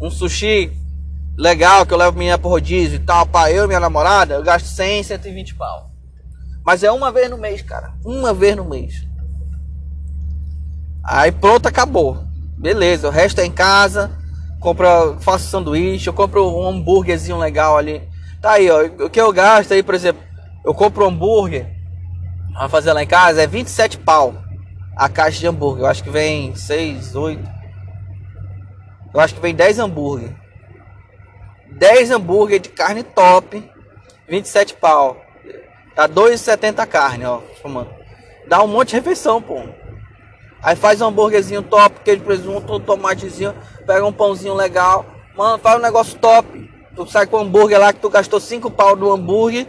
um 0.00 0.10
sushi 0.10 0.72
legal 1.36 1.84
que 1.84 1.92
eu 1.92 1.98
levo 1.98 2.16
minha 2.16 2.38
pro 2.38 2.48
rodízio 2.48 2.96
e 2.96 3.00
tal, 3.00 3.26
para 3.26 3.52
eu 3.52 3.64
e 3.64 3.66
minha 3.66 3.80
namorada, 3.80 4.32
eu 4.32 4.42
gasto 4.42 4.64
100, 4.68 5.02
120 5.02 5.56
pau. 5.56 5.90
Mas 6.64 6.84
é 6.84 6.90
uma 6.90 7.12
vez 7.12 7.28
no 7.28 7.36
mês, 7.36 7.60
cara. 7.60 7.92
Uma 8.02 8.32
vez 8.32 8.56
no 8.56 8.64
mês. 8.64 9.06
Aí 11.04 11.30
pronto, 11.30 11.68
acabou. 11.68 12.24
Beleza, 12.56 13.08
o 13.08 13.10
resto 13.10 13.42
é 13.42 13.44
em 13.44 13.52
casa. 13.52 14.15
Compro, 14.60 15.16
faço 15.20 15.48
sanduíche, 15.48 16.08
eu 16.08 16.12
compro 16.12 16.46
um 16.48 16.68
hambúrguerzinho 16.68 17.38
legal 17.38 17.76
ali. 17.76 18.02
Tá 18.40 18.52
aí, 18.52 18.70
ó. 18.70 18.84
O 19.04 19.10
que 19.10 19.20
eu 19.20 19.32
gasto 19.32 19.72
aí, 19.72 19.82
por 19.82 19.94
exemplo, 19.94 20.22
eu 20.64 20.74
compro 20.74 21.04
um 21.04 21.08
hambúrguer. 21.08 21.74
Pra 22.52 22.68
fazer 22.68 22.92
lá 22.92 23.02
em 23.02 23.06
casa 23.06 23.42
é 23.42 23.46
27 23.46 23.98
pau. 23.98 24.34
A 24.96 25.08
caixa 25.08 25.40
de 25.40 25.46
hambúrguer. 25.46 25.84
Eu 25.84 25.88
acho 25.88 26.02
que 26.02 26.10
vem 26.10 26.54
6, 26.54 27.14
8. 27.14 27.56
Eu 29.12 29.20
acho 29.20 29.34
que 29.34 29.40
vem 29.40 29.54
10 29.54 29.78
hambúrguer. 29.78 30.34
10 31.70 32.10
hambúrguer 32.10 32.58
de 32.58 32.70
carne 32.70 33.02
top. 33.02 33.62
27 34.28 34.74
pau. 34.74 35.20
Dá 35.94 36.08
2,70 36.08 36.78
a 36.80 36.86
carne, 36.86 37.24
ó. 37.24 37.40
Dá 38.48 38.62
um 38.62 38.68
monte 38.68 38.90
de 38.90 38.96
refeição, 38.96 39.40
pô. 39.40 39.62
Aí 40.66 40.74
faz 40.74 41.00
um 41.00 41.06
hambúrguerzinho 41.06 41.62
top, 41.62 42.00
queijo 42.04 42.22
presunto, 42.22 42.74
um 42.74 42.80
tomatezinho, 42.80 43.54
pega 43.86 44.04
um 44.04 44.12
pãozinho 44.12 44.54
legal. 44.54 45.06
Mano, 45.36 45.58
faz 45.58 45.78
um 45.78 45.82
negócio 45.82 46.18
top. 46.18 46.68
Tu 46.96 47.06
sai 47.06 47.26
com 47.26 47.36
o 47.36 47.40
hambúrguer 47.40 47.78
lá 47.78 47.92
que 47.92 48.00
tu 48.00 48.10
gastou 48.10 48.40
5 48.40 48.68
pau 48.72 48.96
do 48.96 49.12
hambúrguer 49.12 49.68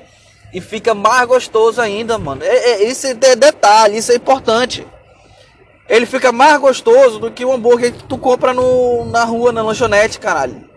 e 0.51 0.59
fica 0.59 0.95
mais 0.95 1.27
gostoso 1.27 1.79
ainda, 1.79 2.17
mano. 2.17 2.41
É, 2.43 2.47
é, 2.47 2.83
isso 2.89 3.05
é 3.05 3.13
detalhe, 3.13 3.97
isso 3.97 4.11
é 4.11 4.15
importante 4.15 4.87
ele 5.89 6.05
fica 6.05 6.31
mais 6.31 6.59
gostoso 6.59 7.19
do 7.19 7.31
que 7.31 7.45
o 7.45 7.53
hambúrguer 7.53 7.93
que 7.93 8.03
tu 8.03 8.17
compra 8.17 8.53
no, 8.53 9.05
na 9.05 9.23
rua, 9.23 9.51
na 9.51 9.61
lanchonete, 9.61 10.19
caralho. 10.19 10.67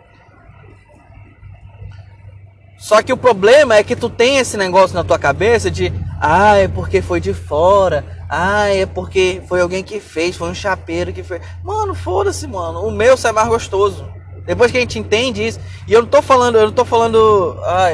Só 2.78 3.02
que 3.02 3.12
o 3.12 3.16
problema 3.16 3.74
é 3.74 3.82
que 3.82 3.96
tu 3.96 4.08
tem 4.08 4.38
esse 4.38 4.56
negócio 4.56 4.94
na 4.94 5.04
tua 5.04 5.18
cabeça 5.18 5.70
de, 5.70 5.92
ah, 6.20 6.56
é 6.56 6.68
porque 6.68 7.02
foi 7.02 7.20
de 7.20 7.34
fora, 7.34 8.04
Ah, 8.32 8.68
é 8.68 8.86
porque 8.86 9.42
foi 9.48 9.60
alguém 9.60 9.82
que 9.82 9.98
fez, 9.98 10.36
foi 10.36 10.48
um 10.48 10.54
chapeiro 10.54 11.12
que 11.12 11.20
fez. 11.20 11.42
Mano, 11.64 11.96
foda-se, 11.96 12.46
mano. 12.46 12.86
O 12.86 12.92
meu 12.92 13.16
sai 13.16 13.32
mais 13.32 13.48
gostoso. 13.48 14.08
Depois 14.46 14.70
que 14.70 14.76
a 14.76 14.80
gente 14.80 15.00
entende 15.00 15.44
isso, 15.44 15.58
e 15.88 15.92
eu 15.92 16.02
não 16.02 16.08
tô 16.08 16.22
falando, 16.22 16.56
eu 16.56 16.66
não 16.66 16.72
tô 16.72 16.84
falando. 16.84 17.58
Ah, 17.64 17.88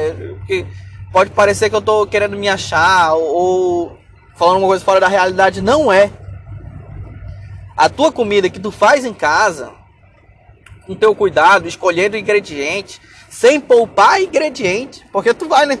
que 0.45 0.63
pode 1.11 1.31
parecer 1.31 1.71
que 1.71 1.75
eu 1.75 1.81
tô 1.81 2.05
querendo 2.05 2.37
me 2.37 2.47
achar 2.47 3.15
ou, 3.15 3.35
ou 3.35 3.97
falando 4.35 4.59
uma 4.59 4.67
coisa 4.67 4.85
fora 4.85 4.99
da 4.99 5.07
realidade. 5.07 5.59
Não 5.59 5.91
é. 5.91 6.11
A 7.75 7.89
tua 7.89 8.11
comida 8.11 8.47
que 8.47 8.59
tu 8.59 8.69
faz 8.69 9.05
em 9.05 9.15
casa, 9.15 9.71
com 10.85 10.93
teu 10.93 11.15
cuidado, 11.15 11.67
escolhendo 11.67 12.15
ingredientes, 12.15 13.01
sem 13.27 13.59
poupar 13.59 14.21
ingrediente, 14.21 15.03
porque 15.11 15.33
tu 15.33 15.47
vai, 15.47 15.65
né? 15.65 15.79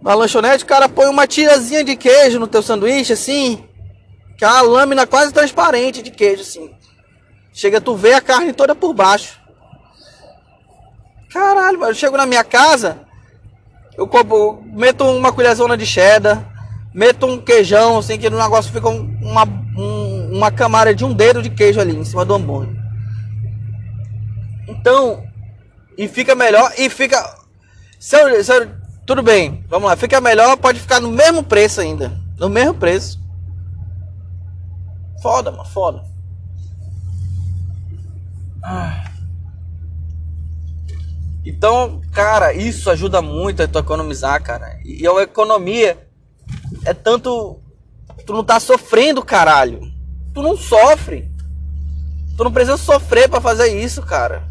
Na 0.00 0.14
lanchonete, 0.14 0.64
o 0.64 0.66
cara 0.66 0.88
põe 0.88 1.08
uma 1.08 1.26
tirazinha 1.26 1.84
de 1.84 1.94
queijo 1.94 2.38
no 2.38 2.46
teu 2.46 2.62
sanduíche, 2.62 3.12
assim, 3.12 3.65
que 4.36 4.44
é 4.44 4.48
uma 4.48 4.60
lâmina 4.60 5.06
quase 5.06 5.32
transparente 5.32 6.02
de 6.02 6.10
queijo, 6.10 6.42
assim. 6.42 6.70
Chega, 7.52 7.80
tu 7.80 7.96
vê 7.96 8.12
a 8.12 8.20
carne 8.20 8.52
toda 8.52 8.74
por 8.74 8.92
baixo. 8.92 9.40
Caralho, 11.32 11.82
eu 11.84 11.94
chego 11.94 12.16
na 12.16 12.26
minha 12.26 12.44
casa, 12.44 13.00
eu, 13.96 14.08
meto 14.72 15.04
uma 15.04 15.32
colherzona 15.32 15.76
de 15.76 15.86
cheddar, 15.86 16.44
meto 16.94 17.26
um 17.26 17.40
queijão, 17.40 17.98
assim, 17.98 18.18
que 18.18 18.28
no 18.28 18.38
negócio 18.38 18.72
fica 18.72 18.88
uma, 18.88 19.44
um, 19.76 20.36
uma 20.36 20.50
camada 20.50 20.94
de 20.94 21.04
um 21.04 21.12
dedo 21.12 21.42
de 21.42 21.50
queijo 21.50 21.80
ali 21.80 21.96
em 21.96 22.04
cima 22.04 22.24
do 22.24 22.34
hambúrguer. 22.34 22.74
Então, 24.68 25.24
e 25.96 26.06
fica 26.08 26.34
melhor, 26.34 26.72
e 26.76 26.90
fica. 26.90 27.22
Se 27.98 28.16
eu, 28.16 28.44
se 28.44 28.52
eu, 28.52 28.68
tudo 29.06 29.22
bem, 29.22 29.64
vamos 29.68 29.88
lá, 29.88 29.96
fica 29.96 30.20
melhor, 30.20 30.56
pode 30.56 30.78
ficar 30.78 31.00
no 31.00 31.10
mesmo 31.10 31.42
preço 31.42 31.80
ainda. 31.80 32.20
No 32.38 32.50
mesmo 32.50 32.74
preço. 32.74 33.18
Foda, 35.26 35.50
mano, 35.50 35.64
foda. 35.64 36.04
Então, 41.44 42.00
cara, 42.12 42.52
isso 42.52 42.88
ajuda 42.88 43.20
muito 43.20 43.60
a 43.60 43.66
tu 43.66 43.76
economizar, 43.76 44.40
cara. 44.40 44.78
E 44.84 45.04
a 45.04 45.22
economia 45.22 46.08
é 46.84 46.94
tanto. 46.94 47.60
Tu 48.24 48.32
não 48.32 48.44
tá 48.44 48.60
sofrendo, 48.60 49.20
caralho. 49.20 49.80
Tu 50.32 50.40
não 50.40 50.56
sofre. 50.56 51.28
Tu 52.36 52.44
não 52.44 52.52
precisa 52.52 52.76
sofrer 52.76 53.28
para 53.28 53.40
fazer 53.40 53.66
isso, 53.82 54.02
cara. 54.02 54.48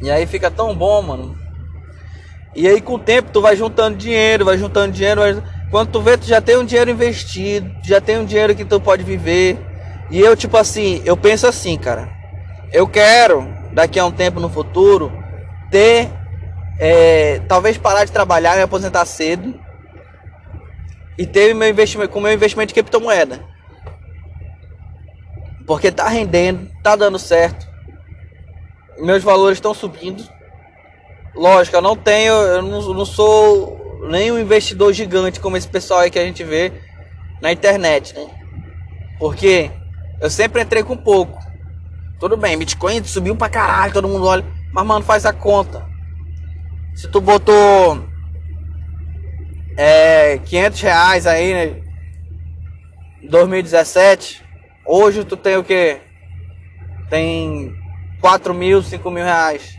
E 0.00 0.10
aí 0.10 0.26
fica 0.26 0.50
tão 0.50 0.74
bom, 0.74 1.02
mano. 1.02 1.43
E 2.54 2.68
aí 2.68 2.80
com 2.80 2.94
o 2.94 2.98
tempo 2.98 3.30
tu 3.32 3.40
vai 3.40 3.56
juntando 3.56 3.96
dinheiro, 3.96 4.44
vai 4.44 4.56
juntando 4.56 4.92
dinheiro. 4.92 5.20
Vai... 5.20 5.42
Quando 5.70 5.90
tu 5.90 6.00
vê, 6.00 6.16
tu 6.16 6.26
já 6.26 6.40
tem 6.40 6.56
um 6.56 6.64
dinheiro 6.64 6.90
investido, 6.90 7.70
já 7.82 8.00
tem 8.00 8.18
um 8.18 8.24
dinheiro 8.24 8.54
que 8.54 8.64
tu 8.64 8.80
pode 8.80 9.02
viver. 9.02 9.58
E 10.10 10.20
eu, 10.20 10.36
tipo 10.36 10.56
assim, 10.56 11.02
eu 11.04 11.16
penso 11.16 11.46
assim, 11.46 11.76
cara. 11.76 12.08
Eu 12.72 12.86
quero, 12.86 13.48
daqui 13.72 13.98
a 13.98 14.04
um 14.04 14.12
tempo 14.12 14.38
no 14.38 14.48
futuro, 14.48 15.12
ter. 15.70 16.10
É, 16.78 17.40
talvez 17.48 17.78
parar 17.78 18.04
de 18.04 18.12
trabalhar, 18.12 18.56
me 18.56 18.62
aposentar 18.62 19.04
cedo. 19.04 19.58
E 21.16 21.26
ter 21.26 21.54
meu 21.54 21.68
investimento, 21.68 22.12
com 22.12 22.20
meu 22.20 22.32
investimento 22.32 22.68
de 22.68 22.74
criptomoeda. 22.74 23.44
Porque 25.66 25.90
tá 25.90 26.08
rendendo, 26.08 26.70
tá 26.82 26.94
dando 26.94 27.18
certo. 27.18 27.66
Meus 28.98 29.22
valores 29.22 29.58
estão 29.58 29.72
subindo. 29.72 30.24
Lógico, 31.34 31.76
eu 31.76 31.82
não 31.82 31.96
tenho, 31.96 32.32
eu 32.32 32.62
não, 32.62 32.80
não 32.94 33.04
sou 33.04 34.00
nem 34.08 34.30
um 34.30 34.38
investidor 34.38 34.92
gigante 34.92 35.40
como 35.40 35.56
esse 35.56 35.68
pessoal 35.68 36.00
aí 36.00 36.10
que 36.10 36.18
a 36.18 36.24
gente 36.24 36.44
vê 36.44 36.72
na 37.40 37.52
internet, 37.52 38.14
né? 38.14 38.26
Porque 39.18 39.70
eu 40.20 40.30
sempre 40.30 40.62
entrei 40.62 40.82
com 40.82 40.96
pouco. 40.96 41.38
Tudo 42.20 42.36
bem, 42.36 42.56
Bitcoin 42.56 43.02
subiu 43.04 43.34
pra 43.34 43.48
caralho, 43.48 43.92
todo 43.92 44.08
mundo 44.08 44.26
olha. 44.26 44.44
Mas, 44.72 44.86
mano, 44.86 45.04
faz 45.04 45.26
a 45.26 45.32
conta. 45.32 45.84
Se 46.94 47.08
tu 47.08 47.20
botou 47.20 48.04
é, 49.76 50.38
500 50.38 50.80
reais 50.80 51.26
aí, 51.26 51.52
né? 51.52 51.82
2017, 53.28 54.44
Hoje 54.86 55.24
tu 55.24 55.34
tem 55.34 55.56
o 55.56 55.64
que? 55.64 55.96
Tem 57.08 57.74
4 58.20 58.52
mil, 58.52 58.82
5 58.82 59.10
mil 59.10 59.24
reais. 59.24 59.74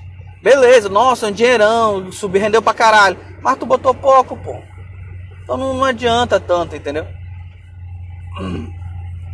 Beleza, 0.46 0.88
nossa, 0.90 1.26
um 1.26 1.32
dinheirão, 1.32 2.12
subir, 2.12 2.38
rendeu 2.38 2.62
pra 2.62 2.72
caralho. 2.72 3.18
Mas 3.42 3.58
tu 3.58 3.66
botou 3.66 3.96
pouco, 3.96 4.38
pô. 4.38 4.62
Então 5.42 5.58
não, 5.58 5.74
não 5.74 5.84
adianta 5.84 6.40
tanto, 6.40 6.76
entendeu? 6.76 7.04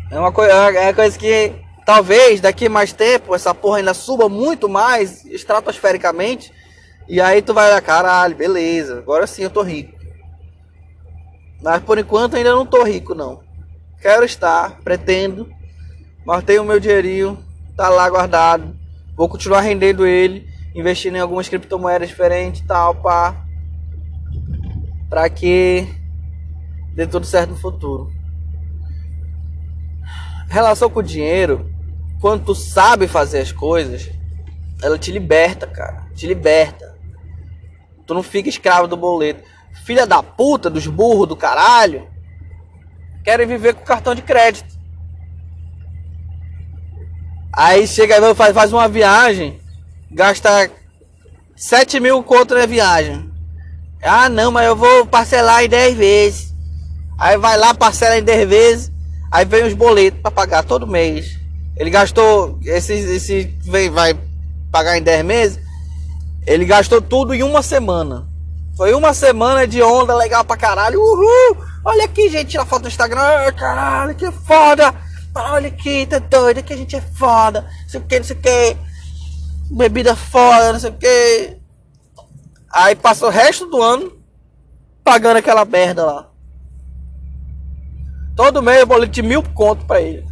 É 0.09 0.17
uma 0.17 0.31
coisa, 0.31 0.53
é 0.53 0.85
uma 0.85 0.93
coisa 0.93 1.19
que 1.19 1.51
talvez 1.85 2.39
daqui 2.39 2.69
mais 2.69 2.93
tempo 2.93 3.35
essa 3.35 3.53
porra 3.53 3.79
ainda 3.79 3.93
suba 3.93 4.29
muito 4.29 4.69
mais 4.69 5.25
estratosfericamente. 5.25 6.49
E 7.09 7.19
aí 7.19 7.41
tu 7.41 7.53
vai 7.53 7.69
lá, 7.69 7.81
caralho, 7.81 8.33
beleza, 8.33 8.99
agora 8.99 9.27
sim 9.27 9.43
eu 9.43 9.49
tô 9.49 9.63
rico. 9.63 9.99
Mas 11.61 11.83
por 11.83 11.97
enquanto 11.97 12.37
ainda 12.37 12.55
não 12.55 12.65
tô 12.65 12.83
rico, 12.83 13.13
não. 13.13 13.43
Quero 14.01 14.23
estar, 14.23 14.79
pretendo, 14.81 15.51
mas 16.25 16.41
tenho 16.45 16.61
o 16.61 16.65
meu 16.65 16.79
dinheirinho, 16.79 17.37
tá 17.75 17.89
lá 17.89 18.09
guardado. 18.09 18.73
Vou 19.13 19.27
continuar 19.27 19.59
rendendo 19.59 20.07
ele, 20.07 20.49
investindo 20.73 21.15
em 21.15 21.19
algumas 21.19 21.49
criptomoedas 21.49 22.09
diferentes, 22.09 22.61
tal, 22.61 22.95
pá. 22.95 23.45
Pra 25.09 25.29
que 25.29 25.87
dê 26.93 27.05
tudo 27.05 27.25
certo 27.25 27.51
no 27.51 27.57
futuro. 27.57 28.11
Relação 30.49 30.89
com 30.89 30.99
o 30.99 31.03
dinheiro, 31.03 31.69
quando 32.19 32.45
tu 32.45 32.55
sabe 32.55 33.07
fazer 33.07 33.39
as 33.39 33.51
coisas, 33.51 34.09
ela 34.81 34.97
te 34.97 35.11
liberta, 35.11 35.65
cara. 35.67 36.07
Te 36.13 36.27
liberta. 36.27 36.97
Tu 38.05 38.13
não 38.13 38.21
fica 38.21 38.49
escravo 38.49 38.87
do 38.87 38.97
boleto. 38.97 39.43
Filha 39.85 40.05
da 40.05 40.21
puta, 40.21 40.69
dos 40.69 40.85
burros 40.87 41.27
do 41.27 41.35
caralho, 41.35 42.09
querem 43.23 43.47
viver 43.47 43.73
com 43.73 43.83
cartão 43.85 44.13
de 44.13 44.21
crédito. 44.21 44.77
Aí 47.53 47.87
chega, 47.87 48.35
faz, 48.35 48.53
faz 48.53 48.73
uma 48.73 48.87
viagem, 48.87 49.60
gasta 50.11 50.69
7 51.55 51.99
mil 51.99 52.23
conto 52.23 52.53
na 52.53 52.65
viagem. 52.65 53.29
Ah, 54.03 54.29
não, 54.29 54.51
mas 54.51 54.67
eu 54.67 54.75
vou 54.75 55.05
parcelar 55.05 55.63
em 55.63 55.69
10 55.69 55.97
vezes. 55.97 56.53
Aí 57.17 57.37
vai 57.37 57.57
lá, 57.57 57.73
parcela 57.73 58.17
em 58.17 58.23
10 58.23 58.49
vezes. 58.49 58.91
Aí 59.31 59.45
vem 59.45 59.65
os 59.65 59.73
boletos 59.73 60.19
para 60.21 60.31
pagar 60.31 60.63
todo 60.63 60.87
mês. 60.87 61.39
Ele 61.77 61.89
gastou, 61.89 62.59
esse, 62.63 62.93
esse 62.93 63.43
vem, 63.63 63.89
vai 63.89 64.17
pagar 64.71 64.97
em 64.97 65.03
10 65.03 65.23
meses. 65.23 65.59
Ele 66.45 66.65
gastou 66.65 67.01
tudo 67.01 67.33
em 67.33 67.43
uma 67.43 67.61
semana. 67.61 68.27
Foi 68.75 68.93
uma 68.93 69.13
semana 69.13 69.67
de 69.67 69.81
onda 69.81 70.15
legal 70.15 70.43
pra 70.43 70.57
caralho. 70.57 70.99
Uhul! 70.99 71.57
Olha 71.85 72.05
aqui, 72.05 72.29
gente, 72.29 72.49
tira 72.49 72.65
foto 72.65 72.83
no 72.83 72.87
Instagram. 72.87 73.51
Caralho, 73.55 74.15
que 74.15 74.31
foda! 74.31 74.93
olha 75.33 75.67
aqui, 75.67 76.05
tá 76.05 76.19
doido, 76.19 76.63
que 76.63 76.73
a 76.73 76.77
gente 76.77 76.95
é 76.95 77.01
foda, 77.01 77.61
não 77.61 77.89
sei 77.89 77.99
o 77.99 78.03
que, 78.03 78.19
não 78.19 78.25
sei 78.25 78.35
o 78.35 78.39
que, 78.39 78.77
bebida 79.71 80.15
foda, 80.15 80.73
não 80.73 80.79
sei 80.79 80.89
o 80.89 80.93
que. 80.93 81.57
Aí 82.71 82.95
passa 82.95 83.25
o 83.25 83.29
resto 83.29 83.65
do 83.65 83.81
ano 83.81 84.11
pagando 85.03 85.37
aquela 85.37 85.65
merda 85.65 86.05
lá. 86.05 86.29
Todo 88.35 88.61
mês 88.61 88.79
eu 88.79 88.87
boleto 88.87 89.11
de 89.11 89.21
mil 89.21 89.43
conto 89.43 89.85
pra 89.85 90.01
ele. 90.01 90.25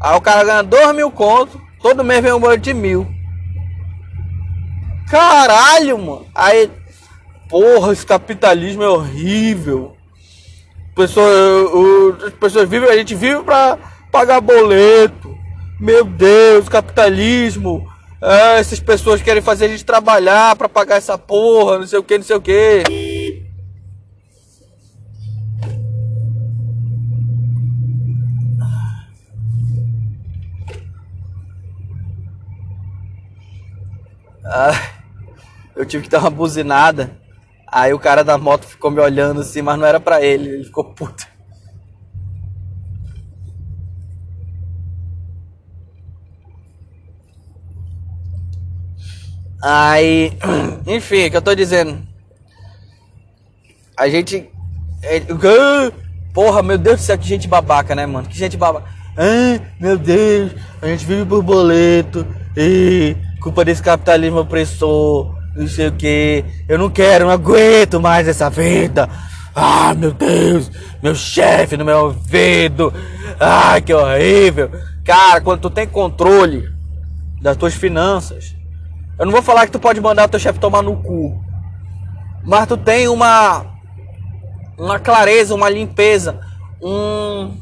Aí 0.00 0.16
o 0.16 0.20
cara 0.20 0.44
ganha 0.44 0.62
dois 0.62 0.94
mil 0.94 1.10
conto, 1.10 1.60
todo 1.82 2.04
mês 2.04 2.22
vem 2.22 2.32
um 2.32 2.40
boleto 2.40 2.62
de 2.62 2.74
mil. 2.74 3.06
Caralho, 5.08 5.98
mano. 5.98 6.26
Aí, 6.34 6.70
porra, 7.48 7.92
esse 7.92 8.06
capitalismo 8.06 8.82
é 8.82 8.88
horrível 8.88 9.96
pessoas, 10.94 12.24
as 12.24 12.32
pessoas 12.34 12.68
vivem, 12.68 12.88
a 12.88 12.96
gente 12.96 13.14
vive 13.14 13.42
para 13.42 13.78
pagar 14.10 14.40
boleto. 14.40 15.29
Meu 15.80 16.04
Deus, 16.04 16.68
capitalismo. 16.68 17.90
É, 18.20 18.58
essas 18.58 18.78
pessoas 18.78 19.22
querem 19.22 19.40
fazer 19.40 19.64
a 19.64 19.68
gente 19.68 19.82
trabalhar 19.82 20.54
para 20.54 20.68
pagar 20.68 20.96
essa 20.96 21.16
porra, 21.16 21.78
não 21.78 21.86
sei 21.86 21.98
o 21.98 22.02
que, 22.02 22.18
não 22.18 22.24
sei 22.24 22.36
o 22.36 22.40
que. 22.42 22.82
Ah, 34.44 34.72
eu 35.74 35.86
tive 35.86 36.02
que 36.02 36.10
dar 36.10 36.18
uma 36.18 36.28
buzinada. 36.28 37.18
Aí 37.66 37.94
o 37.94 37.98
cara 37.98 38.22
da 38.22 38.36
moto 38.36 38.66
ficou 38.66 38.90
me 38.90 39.00
olhando 39.00 39.40
assim, 39.40 39.62
mas 39.62 39.78
não 39.78 39.86
era 39.86 39.98
pra 39.98 40.20
ele, 40.20 40.46
ele 40.50 40.64
ficou 40.64 40.84
puto. 40.84 41.29
Aí, 49.62 50.32
enfim, 50.86 51.26
o 51.26 51.30
que 51.30 51.36
eu 51.36 51.42
tô 51.42 51.54
dizendo. 51.54 51.98
A 53.96 54.08
gente. 54.08 54.48
É, 55.02 55.20
porra, 56.32 56.62
meu 56.62 56.78
Deus 56.78 57.00
do 57.00 57.02
céu, 57.02 57.18
que 57.18 57.26
gente 57.26 57.48
babaca, 57.48 57.94
né, 57.94 58.06
mano? 58.06 58.28
Que 58.28 58.36
gente 58.36 58.56
babaca. 58.56 58.86
Ah, 59.16 59.60
meu 59.78 59.98
Deus, 59.98 60.52
a 60.80 60.86
gente 60.86 61.04
vive 61.04 61.24
por 61.26 61.42
boleto. 61.42 62.26
E 62.56 63.16
culpa 63.40 63.64
desse 63.64 63.82
capitalismo 63.82 64.40
opressor. 64.40 65.34
Não 65.54 65.68
sei 65.68 65.88
o 65.88 65.92
que. 65.92 66.44
Eu 66.68 66.78
não 66.78 66.88
quero, 66.88 67.26
não 67.26 67.32
aguento 67.32 68.00
mais 68.00 68.28
essa 68.28 68.48
vida. 68.48 69.08
Ah, 69.54 69.94
meu 69.94 70.12
Deus, 70.12 70.70
meu 71.02 71.14
chefe 71.14 71.76
no 71.76 71.84
meu 71.84 72.04
ouvido. 72.04 72.94
Ah, 73.38 73.80
que 73.80 73.92
horrível. 73.92 74.70
Cara, 75.04 75.40
quando 75.40 75.60
tu 75.60 75.70
tem 75.70 75.86
controle 75.86 76.68
das 77.42 77.56
tuas 77.56 77.74
finanças, 77.74 78.54
eu 79.20 79.26
não 79.26 79.32
vou 79.32 79.42
falar 79.42 79.66
que 79.66 79.72
tu 79.72 79.78
pode 79.78 80.00
mandar 80.00 80.24
o 80.24 80.28
teu 80.30 80.40
chefe 80.40 80.58
tomar 80.58 80.80
no 80.80 80.96
cu. 80.96 81.38
Mas 82.42 82.66
tu 82.66 82.74
tem 82.78 83.06
uma 83.06 83.66
uma 84.78 84.98
clareza, 84.98 85.54
uma 85.54 85.68
limpeza, 85.68 86.40
um 86.80 87.54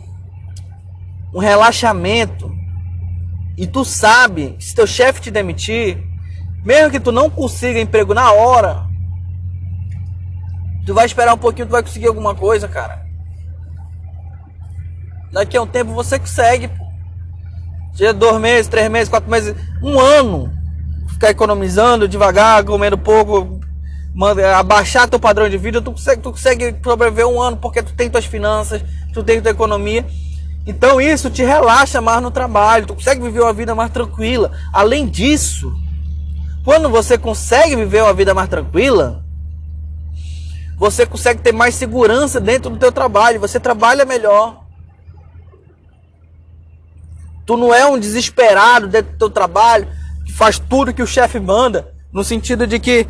um 1.35 1.41
relaxamento. 1.41 2.57
E 3.57 3.67
tu 3.67 3.85
sabe 3.85 4.55
se 4.61 4.73
teu 4.73 4.87
chefe 4.87 5.21
te 5.21 5.33
demitir, 5.33 6.01
mesmo 6.65 6.93
que 6.93 7.01
tu 7.01 7.11
não 7.11 7.29
consiga 7.29 7.81
emprego 7.81 8.15
na 8.15 8.31
hora, 8.31 8.87
tu 10.87 10.95
vai 10.95 11.07
esperar 11.07 11.35
um 11.35 11.39
pouquinho, 11.39 11.67
tu 11.67 11.73
vai 11.73 11.83
conseguir 11.83 12.07
alguma 12.07 12.37
coisa, 12.37 12.69
cara. 12.69 13.05
Daqui 15.33 15.57
a 15.57 15.63
um 15.63 15.67
tempo 15.67 15.91
você 15.91 16.21
consegue, 16.21 16.69
pô. 16.69 16.87
Dia 17.95 18.13
dois 18.13 18.41
meses, 18.41 18.69
três 18.69 18.89
meses, 18.89 19.09
quatro 19.09 19.29
meses, 19.29 19.57
um 19.83 19.99
ano 19.99 20.57
ficar 21.09 21.31
economizando 21.31 22.07
devagar, 22.07 22.65
comendo 22.65 22.97
pouco, 22.97 23.61
abaixar 24.57 25.09
teu 25.09 25.19
padrão 25.19 25.49
de 25.49 25.59
vida, 25.59 25.81
tu 25.81 25.93
consegue, 25.93 26.23
tu 26.23 26.31
consegue 26.31 26.77
sobreviver 26.83 27.27
um 27.27 27.41
ano 27.41 27.57
porque 27.57 27.83
tu 27.83 27.93
tem 27.95 28.11
tuas 28.11 28.25
finanças, 28.25 28.83
tu 29.13 29.23
tem 29.23 29.41
tua 29.41 29.51
economia. 29.51 30.07
Então 30.67 31.01
isso 31.01 31.31
te 31.31 31.43
relaxa 31.43 32.01
mais 32.01 32.23
no 32.23 32.31
trabalho, 32.31 32.87
tu 32.87 32.95
consegue 32.95 33.23
viver 33.23 33.41
uma 33.41 33.53
vida 33.53 33.75
mais 33.75 33.91
tranquila. 33.91 34.53
Além 34.73 35.07
disso, 35.07 35.73
quando 36.65 36.89
você 36.89 37.17
consegue 37.17 37.75
viver 37.75 38.03
uma 38.03 38.13
vida 38.13 38.35
mais 38.35 38.49
tranquila, 38.49 39.25
você 40.77 41.07
consegue 41.07 41.41
ter 41.41 41.53
mais 41.53 41.75
segurança 41.75 42.41
dentro 42.41 42.71
do 42.71 42.77
teu 42.77 42.93
trabalho, 42.93 43.41
você 43.41 43.59
trabalha 43.59 44.05
melhor. 44.05 44.65
Tu 47.47 47.57
não 47.57 47.73
é 47.73 47.87
um 47.87 47.99
desesperado 47.99 48.87
dentro 48.87 49.13
do 49.13 49.19
teu 49.19 49.31
trabalho, 49.31 49.89
faz 50.33 50.59
tudo 50.59 50.93
que 50.93 51.03
o 51.03 51.07
chefe 51.07 51.39
manda, 51.41 51.89
no 52.13 52.25
sentido 52.25 52.67
de 52.67 52.79
que 52.79 53.07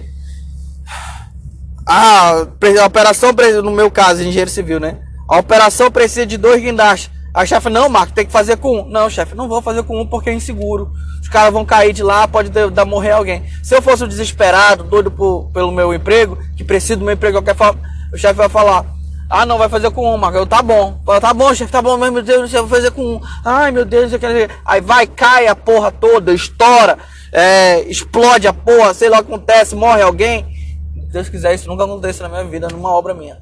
a, 1.86 2.44
a 2.82 2.86
operação, 2.86 3.32
no 3.62 3.70
meu 3.70 3.90
caso, 3.90 4.22
engenheiro 4.22 4.50
civil, 4.50 4.78
né? 4.78 4.98
A 5.28 5.38
operação 5.38 5.90
precisa 5.90 6.26
de 6.26 6.36
dois 6.36 6.62
guindastes. 6.62 7.10
A 7.34 7.46
chefe, 7.46 7.68
não, 7.68 7.88
Marco, 7.88 8.12
tem 8.12 8.26
que 8.26 8.32
fazer 8.32 8.56
com 8.56 8.80
um. 8.80 8.88
Não, 8.88 9.08
chefe, 9.08 9.34
não 9.34 9.48
vou 9.48 9.62
fazer 9.62 9.82
com 9.82 10.00
um 10.00 10.06
porque 10.06 10.30
é 10.30 10.34
inseguro. 10.34 10.90
Os 11.20 11.28
caras 11.28 11.52
vão 11.52 11.64
cair 11.64 11.92
de 11.92 12.02
lá, 12.02 12.26
pode 12.26 12.48
dar, 12.48 12.70
dar 12.70 12.84
morrer 12.84 13.12
alguém. 13.12 13.44
Se 13.62 13.74
eu 13.74 13.82
fosse 13.82 14.02
um 14.02 14.08
desesperado, 14.08 14.84
doido 14.84 15.10
por, 15.10 15.50
pelo 15.52 15.70
meu 15.70 15.92
emprego, 15.94 16.38
que 16.56 16.64
preciso 16.64 17.00
do 17.00 17.04
meu 17.04 17.14
emprego 17.14 17.38
de 17.38 17.44
qualquer 17.44 17.56
forma, 17.56 17.80
o 18.12 18.16
chefe 18.16 18.34
vai 18.34 18.48
falar: 18.48 18.84
Ah, 19.30 19.44
não, 19.44 19.58
vai 19.58 19.68
fazer 19.68 19.90
com 19.90 20.14
um, 20.14 20.16
Marco. 20.16 20.38
Eu, 20.38 20.46
tá 20.46 20.62
bom. 20.62 21.00
Tá 21.20 21.34
bom, 21.34 21.54
chefe, 21.54 21.70
tá 21.70 21.82
bom, 21.82 21.96
meu 21.96 22.22
Deus, 22.22 22.52
eu 22.52 22.66
vou 22.66 22.76
fazer 22.76 22.90
com 22.90 23.02
um. 23.02 23.20
Ai, 23.44 23.70
meu 23.70 23.84
Deus, 23.84 24.12
eu 24.12 24.18
quero... 24.18 24.52
Aí 24.64 24.80
vai, 24.80 25.06
cai 25.06 25.46
a 25.46 25.54
porra 25.54 25.92
toda, 25.92 26.32
estoura 26.32 26.98
é, 27.32 27.82
explode 27.82 28.46
a 28.46 28.52
porra, 28.52 28.94
sei 28.94 29.08
lá 29.08 29.20
o 29.20 29.24
que 29.24 29.32
acontece, 29.32 29.74
morre 29.74 30.02
alguém. 30.02 30.46
Se 30.94 31.12
Deus 31.12 31.28
quiser, 31.28 31.54
isso 31.54 31.68
nunca 31.68 31.84
acontece 31.84 32.22
na 32.22 32.28
minha 32.28 32.44
vida, 32.44 32.68
numa 32.68 32.90
obra 32.90 33.14
minha. 33.14 33.40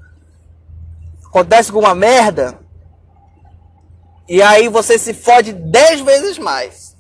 Acontece 1.25 1.71
alguma 1.71 1.95
merda, 1.95 2.59
e 4.29 4.41
aí 4.43 4.69
você 4.69 4.99
se 4.99 5.13
fode 5.13 5.53
dez 5.53 6.01
vezes 6.01 6.39
mais. 6.39 6.97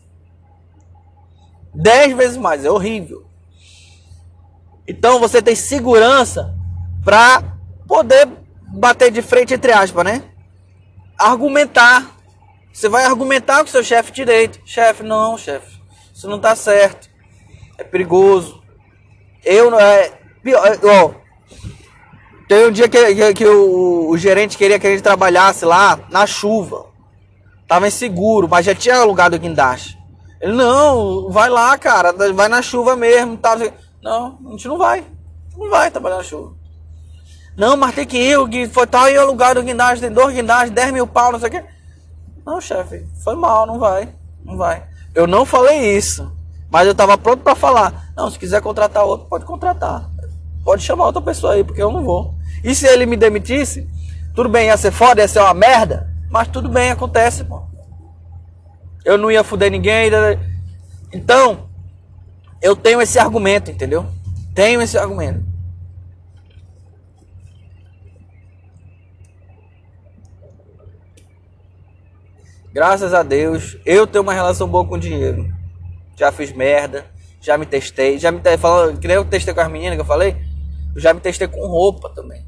Dez 1.75 2.17
vezes 2.17 2.37
mais, 2.37 2.65
é 2.65 2.71
horrível. 2.71 3.27
Então 4.87 5.19
você 5.19 5.43
tem 5.43 5.55
segurança 5.55 6.55
para 7.05 7.43
poder 7.87 8.29
bater 8.77 9.11
de 9.11 9.23
frente, 9.23 9.55
entre 9.55 9.73
aspas, 9.73 10.05
né? 10.05 10.23
Argumentar. 11.19 12.15
Você 12.73 12.89
vai 12.89 13.05
argumentar 13.05 13.61
com 13.61 13.67
seu 13.67 13.83
chefe 13.83 14.13
direito. 14.13 14.61
Chefe, 14.65 15.03
não, 15.03 15.39
chefe. 15.39 15.81
Isso 16.15 16.29
não 16.29 16.39
tá 16.39 16.55
certo. 16.55 17.09
É 17.79 17.85
perigoso. 17.85 18.63
Eu 19.45 19.71
não. 19.71 19.81
É, 19.81 20.07
é, 20.07 20.79
ó, 20.85 21.11
tem 22.49 22.67
um 22.67 22.71
dia 22.71 22.89
que, 22.89 23.15
que, 23.15 23.35
que 23.35 23.47
o, 23.47 24.11
o, 24.11 24.17
gerente 24.17 24.57
queria 24.57 24.79
que 24.79 24.87
a 24.87 24.91
gente 24.91 25.03
trabalhasse 25.03 25.65
lá 25.65 25.99
na 26.11 26.27
chuva. 26.27 26.87
Tava 27.67 27.89
inseguro, 27.89 28.49
mas 28.49 28.65
já 28.67 28.75
tinha 28.75 28.97
alugado 28.97 29.37
o 29.37 29.39
guindaste. 29.39 29.99
Ele, 30.41 30.53
não, 30.53 31.31
vai 31.31 31.49
lá, 31.49 31.77
cara, 31.77 32.13
vai 32.13 32.49
na 32.49 32.63
chuva 32.63 32.95
mesmo. 32.95 33.37
Tá. 33.37 33.57
Não, 34.03 34.39
a 34.47 34.51
gente 34.51 34.69
não 34.69 34.79
vai. 34.79 35.05
Não 35.57 35.69
vai 35.69 35.91
trabalhar 35.91 36.19
na 36.19 36.23
chuva. 36.23 36.56
Não, 37.57 37.77
mas 37.77 37.95
tem 37.95 38.07
que 38.07 38.19
ir, 38.19 38.39
o 38.39 38.47
que 38.47 38.69
foi 38.69 38.87
tal 38.87 39.09
e 39.09 39.19
o 39.19 39.35
guindaste, 39.63 40.01
tem 40.01 40.13
dois 40.13 40.35
guindastes, 40.35 40.71
10 40.73 40.93
mil 40.93 41.07
pau, 41.07 41.33
não 41.33 41.41
sei 41.41 41.49
o 41.49 41.53
quê. 41.53 41.65
Não, 42.45 42.61
chefe, 42.61 43.07
foi 43.25 43.35
mal, 43.35 43.67
não 43.67 43.79
vai. 43.79 44.09
Não 44.45 44.57
vai. 44.57 44.85
Eu 45.15 45.27
não 45.27 45.45
falei 45.47 45.97
isso. 45.97 46.31
Mas 46.71 46.85
eu 46.87 46.93
estava 46.93 47.17
pronto 47.17 47.43
para 47.43 47.55
falar. 47.55 48.13
Não, 48.17 48.31
se 48.31 48.39
quiser 48.39 48.61
contratar 48.61 49.05
outro, 49.05 49.27
pode 49.27 49.45
contratar. 49.45 50.11
Pode 50.63 50.83
chamar 50.83 51.07
outra 51.07 51.23
pessoa 51.23 51.55
aí, 51.55 51.65
porque 51.65 51.83
eu 51.83 51.91
não 51.91 52.05
vou. 52.05 52.35
E 52.63 52.75
se 52.75 52.87
ele 52.87 53.07
me 53.07 53.17
demitisse, 53.17 53.89
tudo 54.35 54.49
bem, 54.49 54.67
ia 54.67 54.77
ser 54.77 54.91
foda, 54.91 55.23
ia 55.23 55.29
ser 55.29 55.41
uma 55.41 55.55
merda. 55.55 56.13
Mas 56.29 56.49
tudo 56.49 56.69
bem, 56.69 56.91
acontece, 56.91 57.45
pô. 57.45 57.63
Eu 59.05 59.17
não 59.17 59.31
ia 59.31 59.43
fuder 59.43 59.71
ninguém. 59.71 60.11
Então, 61.13 61.69
eu 62.61 62.77
tenho 62.77 63.01
esse 63.01 63.19
argumento, 63.19 63.71
entendeu? 63.71 64.05
Tenho 64.55 64.83
esse 64.83 64.99
argumento. 64.99 65.56
Graças 72.77 73.15
a 73.15 73.23
Deus, 73.23 73.79
eu 73.87 74.07
tenho 74.07 74.23
uma 74.23 74.35
relação 74.35 74.69
boa 74.69 74.85
com 74.85 74.97
o 74.97 75.01
dinheiro. 75.01 75.51
Já 76.15 76.31
fiz 76.31 76.53
merda, 76.53 77.07
já 77.41 77.57
me 77.57 77.65
testei, 77.65 78.19
já 78.19 78.31
me 78.31 78.39
te... 78.39 78.55
falando, 78.59 79.01
que 79.01 79.09
nem 79.09 79.17
eu 79.17 79.25
testei 79.25 79.55
com 79.55 79.63
as 79.63 79.71
meninas 79.71 79.95
que 79.95 80.03
eu 80.03 80.05
falei, 80.05 80.37
eu 80.95 81.01
já 81.01 81.15
me 81.15 81.21
testei 81.21 81.49
com 81.49 81.67
roupa 81.67 82.11
também. 82.11 82.47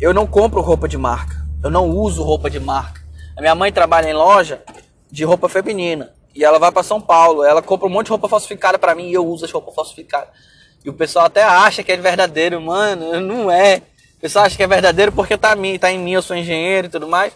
Eu 0.00 0.14
não 0.14 0.24
compro 0.24 0.60
roupa 0.60 0.86
de 0.86 0.96
marca, 0.96 1.34
eu 1.64 1.68
não 1.68 1.90
uso 1.90 2.22
roupa 2.22 2.48
de 2.48 2.60
marca. 2.60 3.02
A 3.36 3.40
minha 3.40 3.56
mãe 3.56 3.72
trabalha 3.72 4.08
em 4.08 4.12
loja 4.12 4.62
de 5.10 5.24
roupa 5.24 5.48
feminina 5.48 6.12
e 6.32 6.44
ela 6.44 6.60
vai 6.60 6.70
para 6.70 6.84
São 6.84 7.00
Paulo, 7.00 7.42
ela 7.42 7.60
compra 7.60 7.88
um 7.88 7.90
monte 7.90 8.06
de 8.06 8.10
roupa 8.10 8.28
falsificada 8.28 8.78
para 8.78 8.94
mim 8.94 9.08
e 9.08 9.14
eu 9.14 9.26
uso 9.26 9.44
as 9.44 9.50
roupas 9.50 9.74
falsificadas. 9.74 10.28
E 10.84 10.88
o 10.88 10.94
pessoal 10.94 11.26
até 11.26 11.42
acha 11.42 11.82
que 11.82 11.90
é 11.90 11.96
verdadeiro, 11.96 12.60
mano, 12.60 13.20
não 13.20 13.50
é. 13.50 13.82
O 14.16 14.20
pessoal 14.20 14.44
acha 14.44 14.56
que 14.56 14.62
é 14.62 14.68
verdadeiro 14.68 15.10
porque 15.10 15.36
tá, 15.36 15.56
tá 15.80 15.90
em 15.90 15.98
mim, 15.98 16.12
eu 16.12 16.22
sou 16.22 16.36
engenheiro 16.36 16.86
e 16.86 16.90
tudo 16.90 17.08
mais 17.08 17.32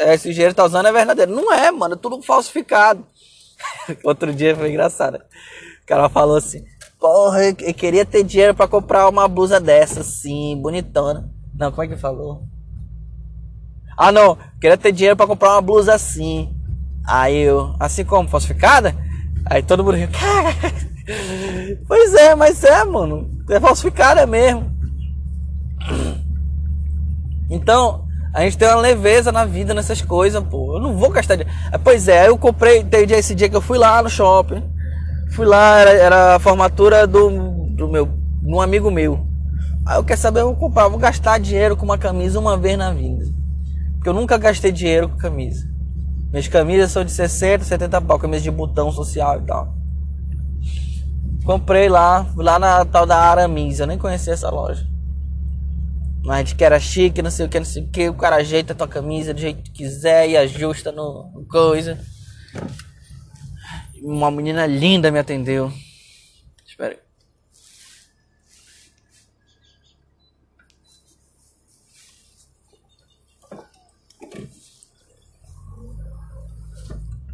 esse 0.00 0.32
dinheiro 0.32 0.54
tá 0.54 0.64
usando 0.64 0.86
é 0.86 0.92
verdadeiro. 0.92 1.34
Não 1.34 1.52
é, 1.52 1.70
mano, 1.70 1.94
é 1.94 1.98
tudo 1.98 2.20
falsificado. 2.22 3.06
Outro 4.04 4.34
dia 4.34 4.54
foi 4.56 4.70
engraçado. 4.70 5.16
O 5.16 5.86
cara 5.86 6.08
falou 6.08 6.36
assim: 6.36 6.64
Porra, 6.98 7.44
eu, 7.44 7.56
eu 7.60 7.74
queria 7.74 8.04
ter 8.04 8.22
dinheiro 8.22 8.54
para 8.54 8.68
comprar 8.68 9.08
uma 9.08 9.28
blusa 9.28 9.60
dessa, 9.60 10.00
assim, 10.00 10.56
bonitona. 10.60 11.30
Não, 11.54 11.70
como 11.70 11.82
é 11.82 11.88
que 11.88 11.96
falou? 11.96 12.42
Ah, 13.96 14.12
não, 14.12 14.36
queria 14.60 14.76
ter 14.76 14.92
dinheiro 14.92 15.16
para 15.16 15.26
comprar 15.26 15.52
uma 15.52 15.62
blusa 15.62 15.94
assim. 15.94 16.54
Aí 17.06 17.38
eu, 17.38 17.74
assim 17.78 18.04
como, 18.04 18.28
falsificada? 18.28 18.94
Aí 19.44 19.62
todo 19.62 19.84
mundo 19.84 19.96
riu, 19.96 20.08
cara. 20.08 20.86
Pois 21.86 22.14
é, 22.14 22.34
mas 22.34 22.64
é, 22.64 22.82
mano. 22.82 23.30
É 23.48 23.60
falsificada 23.60 24.26
mesmo. 24.26 24.74
Então, 27.48 28.05
a 28.36 28.42
gente 28.42 28.58
tem 28.58 28.68
uma 28.68 28.82
leveza 28.82 29.32
na 29.32 29.46
vida 29.46 29.72
nessas 29.72 30.02
coisas, 30.02 30.44
pô. 30.44 30.76
Eu 30.76 30.82
não 30.82 30.94
vou 30.94 31.08
gastar 31.08 31.36
dinheiro. 31.36 31.58
Ah, 31.72 31.78
pois 31.78 32.06
é, 32.06 32.28
eu 32.28 32.36
comprei, 32.36 32.84
teve 32.84 33.14
esse 33.14 33.34
dia 33.34 33.48
que 33.48 33.56
eu 33.56 33.62
fui 33.62 33.78
lá 33.78 34.02
no 34.02 34.10
shopping. 34.10 34.62
Fui 35.30 35.46
lá, 35.46 35.80
era, 35.80 35.90
era 35.92 36.34
a 36.34 36.38
formatura 36.38 37.06
do, 37.06 37.30
do 37.70 37.88
meu, 37.88 38.04
de 38.04 38.52
um 38.54 38.60
amigo 38.60 38.90
meu. 38.90 39.26
Aí 39.86 39.96
eu 39.96 40.04
quero 40.04 40.20
saber, 40.20 40.40
eu 40.40 40.48
vou 40.48 40.56
comprar, 40.56 40.86
vou 40.86 40.98
gastar 40.98 41.40
dinheiro 41.40 41.78
com 41.78 41.86
uma 41.86 41.96
camisa 41.96 42.38
uma 42.38 42.58
vez 42.58 42.76
na 42.76 42.92
vida. 42.92 43.24
Porque 43.94 44.10
eu 44.10 44.12
nunca 44.12 44.36
gastei 44.36 44.70
dinheiro 44.70 45.08
com 45.08 45.16
camisa. 45.16 45.66
Minhas 46.30 46.46
camisas 46.46 46.92
são 46.92 47.06
de 47.06 47.12
60, 47.12 47.64
70 47.64 48.02
pau, 48.02 48.18
camisa 48.18 48.42
de 48.42 48.50
botão 48.50 48.92
social 48.92 49.40
e 49.40 49.46
tal. 49.46 49.74
Comprei 51.42 51.88
lá, 51.88 52.26
lá 52.36 52.58
na 52.58 52.84
tal 52.84 53.06
da 53.06 53.16
Aramis, 53.16 53.80
eu 53.80 53.86
nem 53.86 53.96
conhecia 53.96 54.34
essa 54.34 54.50
loja. 54.50 54.86
Mas 56.26 56.52
que 56.52 56.64
era 56.64 56.80
chique, 56.80 57.22
não 57.22 57.30
sei 57.30 57.46
o 57.46 57.48
que, 57.48 57.60
não 57.60 57.64
sei 57.64 57.84
o 57.84 57.86
que. 57.88 58.08
O 58.08 58.14
cara 58.14 58.34
ajeita 58.34 58.72
a 58.72 58.76
tua 58.76 58.88
camisa 58.88 59.32
do 59.32 59.40
jeito 59.40 59.62
que 59.62 59.70
quiser 59.70 60.28
e 60.28 60.36
ajusta 60.36 60.90
no, 60.90 61.46
coisa. 61.48 61.96
Uma 64.02 64.28
menina 64.28 64.66
linda 64.66 65.08
me 65.12 65.20
atendeu. 65.20 65.72
Espera. 66.66 66.98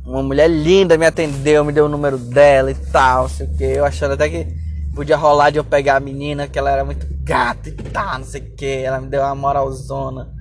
Uma 0.04 0.22
mulher 0.22 0.50
linda 0.50 0.98
me 0.98 1.06
atendeu, 1.06 1.64
me 1.64 1.72
deu 1.72 1.86
o 1.86 1.88
número 1.88 2.18
dela 2.18 2.70
e 2.70 2.74
tal, 2.74 3.26
sei 3.26 3.46
o 3.46 3.56
que. 3.56 3.64
Eu 3.64 3.86
achando 3.86 4.12
até 4.12 4.28
que 4.28 4.46
podia 4.94 5.16
rolar 5.16 5.50
de 5.50 5.58
eu 5.58 5.64
pegar 5.64 5.96
a 5.96 6.00
menina, 6.00 6.46
que 6.46 6.58
ela 6.58 6.70
era 6.70 6.84
muito 6.84 7.06
gata 7.22 7.68
e 7.68 7.72
tal, 7.72 8.18
não 8.18 8.24
sei 8.24 8.42
o 8.42 8.54
que. 8.54 8.66
Ela 8.66 9.00
me 9.00 9.08
deu 9.08 9.22
uma 9.22 9.34
moralzona. 9.34 10.32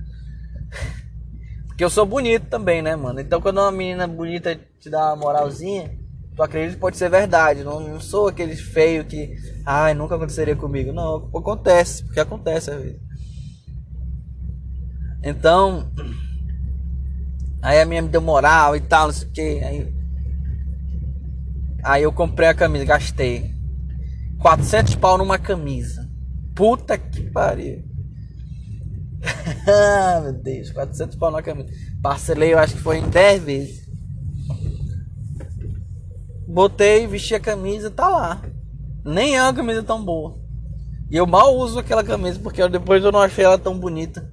Porque 1.66 1.82
eu 1.82 1.90
sou 1.90 2.04
bonito 2.04 2.46
também, 2.46 2.82
né, 2.82 2.94
mano? 2.94 3.20
Então 3.20 3.40
quando 3.40 3.58
uma 3.58 3.72
menina 3.72 4.06
bonita 4.06 4.58
te 4.78 4.90
dá 4.90 5.08
uma 5.08 5.16
moralzinha, 5.16 5.90
tu 6.36 6.42
acredita 6.42 6.74
que 6.74 6.80
pode 6.80 6.96
ser 6.96 7.08
verdade. 7.08 7.64
Não, 7.64 7.80
não 7.80 8.00
sou 8.00 8.28
aquele 8.28 8.54
feio 8.54 9.04
que, 9.04 9.34
ai, 9.64 9.94
nunca 9.94 10.16
aconteceria 10.16 10.56
comigo. 10.56 10.92
Não, 10.92 11.30
acontece, 11.34 12.04
porque 12.04 12.20
acontece 12.20 12.70
às 12.70 12.82
vezes. 12.82 13.00
Então, 15.24 15.88
aí 17.62 17.80
a 17.80 17.86
minha 17.86 18.02
me 18.02 18.08
deu 18.08 18.20
moral 18.20 18.76
e 18.76 18.80
tal, 18.80 19.06
não 19.06 19.14
sei 19.14 19.28
o 19.28 19.32
que. 19.32 19.64
Aí, 19.64 19.94
aí 21.82 22.02
eu 22.02 22.12
comprei 22.12 22.48
a 22.48 22.54
camisa, 22.54 22.84
gastei 22.84 23.51
400 24.42 24.96
pau 24.96 25.16
numa 25.16 25.38
camisa. 25.38 26.10
Puta 26.54 26.98
que 26.98 27.30
pariu. 27.30 27.84
meu 30.22 30.32
Deus, 30.32 30.70
400 30.72 31.16
pau 31.16 31.30
na 31.30 31.40
camisa. 31.40 31.70
Parcelei, 32.02 32.52
eu 32.52 32.58
acho 32.58 32.74
que 32.74 32.80
foi 32.80 32.98
em 32.98 33.08
10 33.08 33.42
vezes. 33.44 33.88
Botei, 36.48 37.06
vesti 37.06 37.36
a 37.36 37.40
camisa, 37.40 37.88
tá 37.88 38.08
lá. 38.08 38.42
Nem 39.04 39.36
é 39.36 39.42
uma 39.42 39.54
camisa 39.54 39.82
tão 39.82 40.04
boa. 40.04 40.36
E 41.08 41.16
eu 41.16 41.26
mal 41.26 41.56
uso 41.56 41.78
aquela 41.78 42.02
camisa 42.02 42.40
porque 42.40 42.66
depois 42.68 43.04
eu 43.04 43.12
não 43.12 43.20
achei 43.20 43.44
ela 43.44 43.56
tão 43.56 43.78
bonita. 43.78 44.28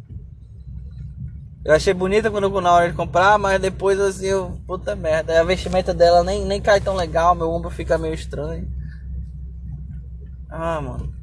Eu 1.64 1.74
achei 1.74 1.94
bonita 1.94 2.32
quando 2.32 2.50
na 2.62 2.74
hora 2.74 2.90
de 2.90 2.96
comprar, 2.96 3.38
mas 3.38 3.62
depois 3.62 4.00
assim 4.00 4.26
eu. 4.26 4.60
Puta 4.66 4.96
merda. 4.96 5.40
A 5.40 5.44
vestimenta 5.44 5.94
dela 5.94 6.24
nem, 6.24 6.46
nem 6.46 6.60
cai 6.60 6.82
tão 6.82 6.96
legal, 6.96 7.36
meu 7.36 7.52
ombro 7.52 7.70
fica 7.70 7.98
meio 7.98 8.14
estranho. 8.16 8.79
Ah, 10.50 10.82
mano. 10.82 11.14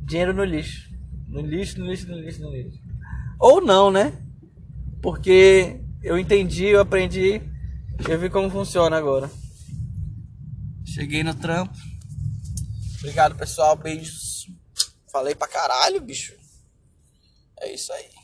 Dinheiro 0.00 0.32
no 0.32 0.44
lixo. 0.44 0.90
No 1.28 1.40
lixo, 1.40 1.78
no 1.78 1.86
lixo, 1.86 2.08
no 2.08 2.18
lixo, 2.18 2.40
no 2.42 2.50
lixo. 2.50 2.78
Ou 3.38 3.60
não, 3.60 3.90
né? 3.90 4.12
Porque 5.02 5.80
eu 6.02 6.18
entendi, 6.18 6.66
eu 6.66 6.80
aprendi. 6.80 7.42
Eu 8.08 8.18
ver 8.18 8.30
como 8.30 8.50
funciona 8.50 8.96
agora. 8.96 9.30
Cheguei 10.84 11.22
no 11.22 11.34
trampo. 11.34 11.76
Obrigado, 12.98 13.34
pessoal. 13.34 13.76
Beijos. 13.76 14.46
Falei 15.10 15.34
pra 15.34 15.48
caralho, 15.48 16.00
bicho. 16.00 16.34
É 17.60 17.72
isso 17.72 17.92
aí. 17.92 18.21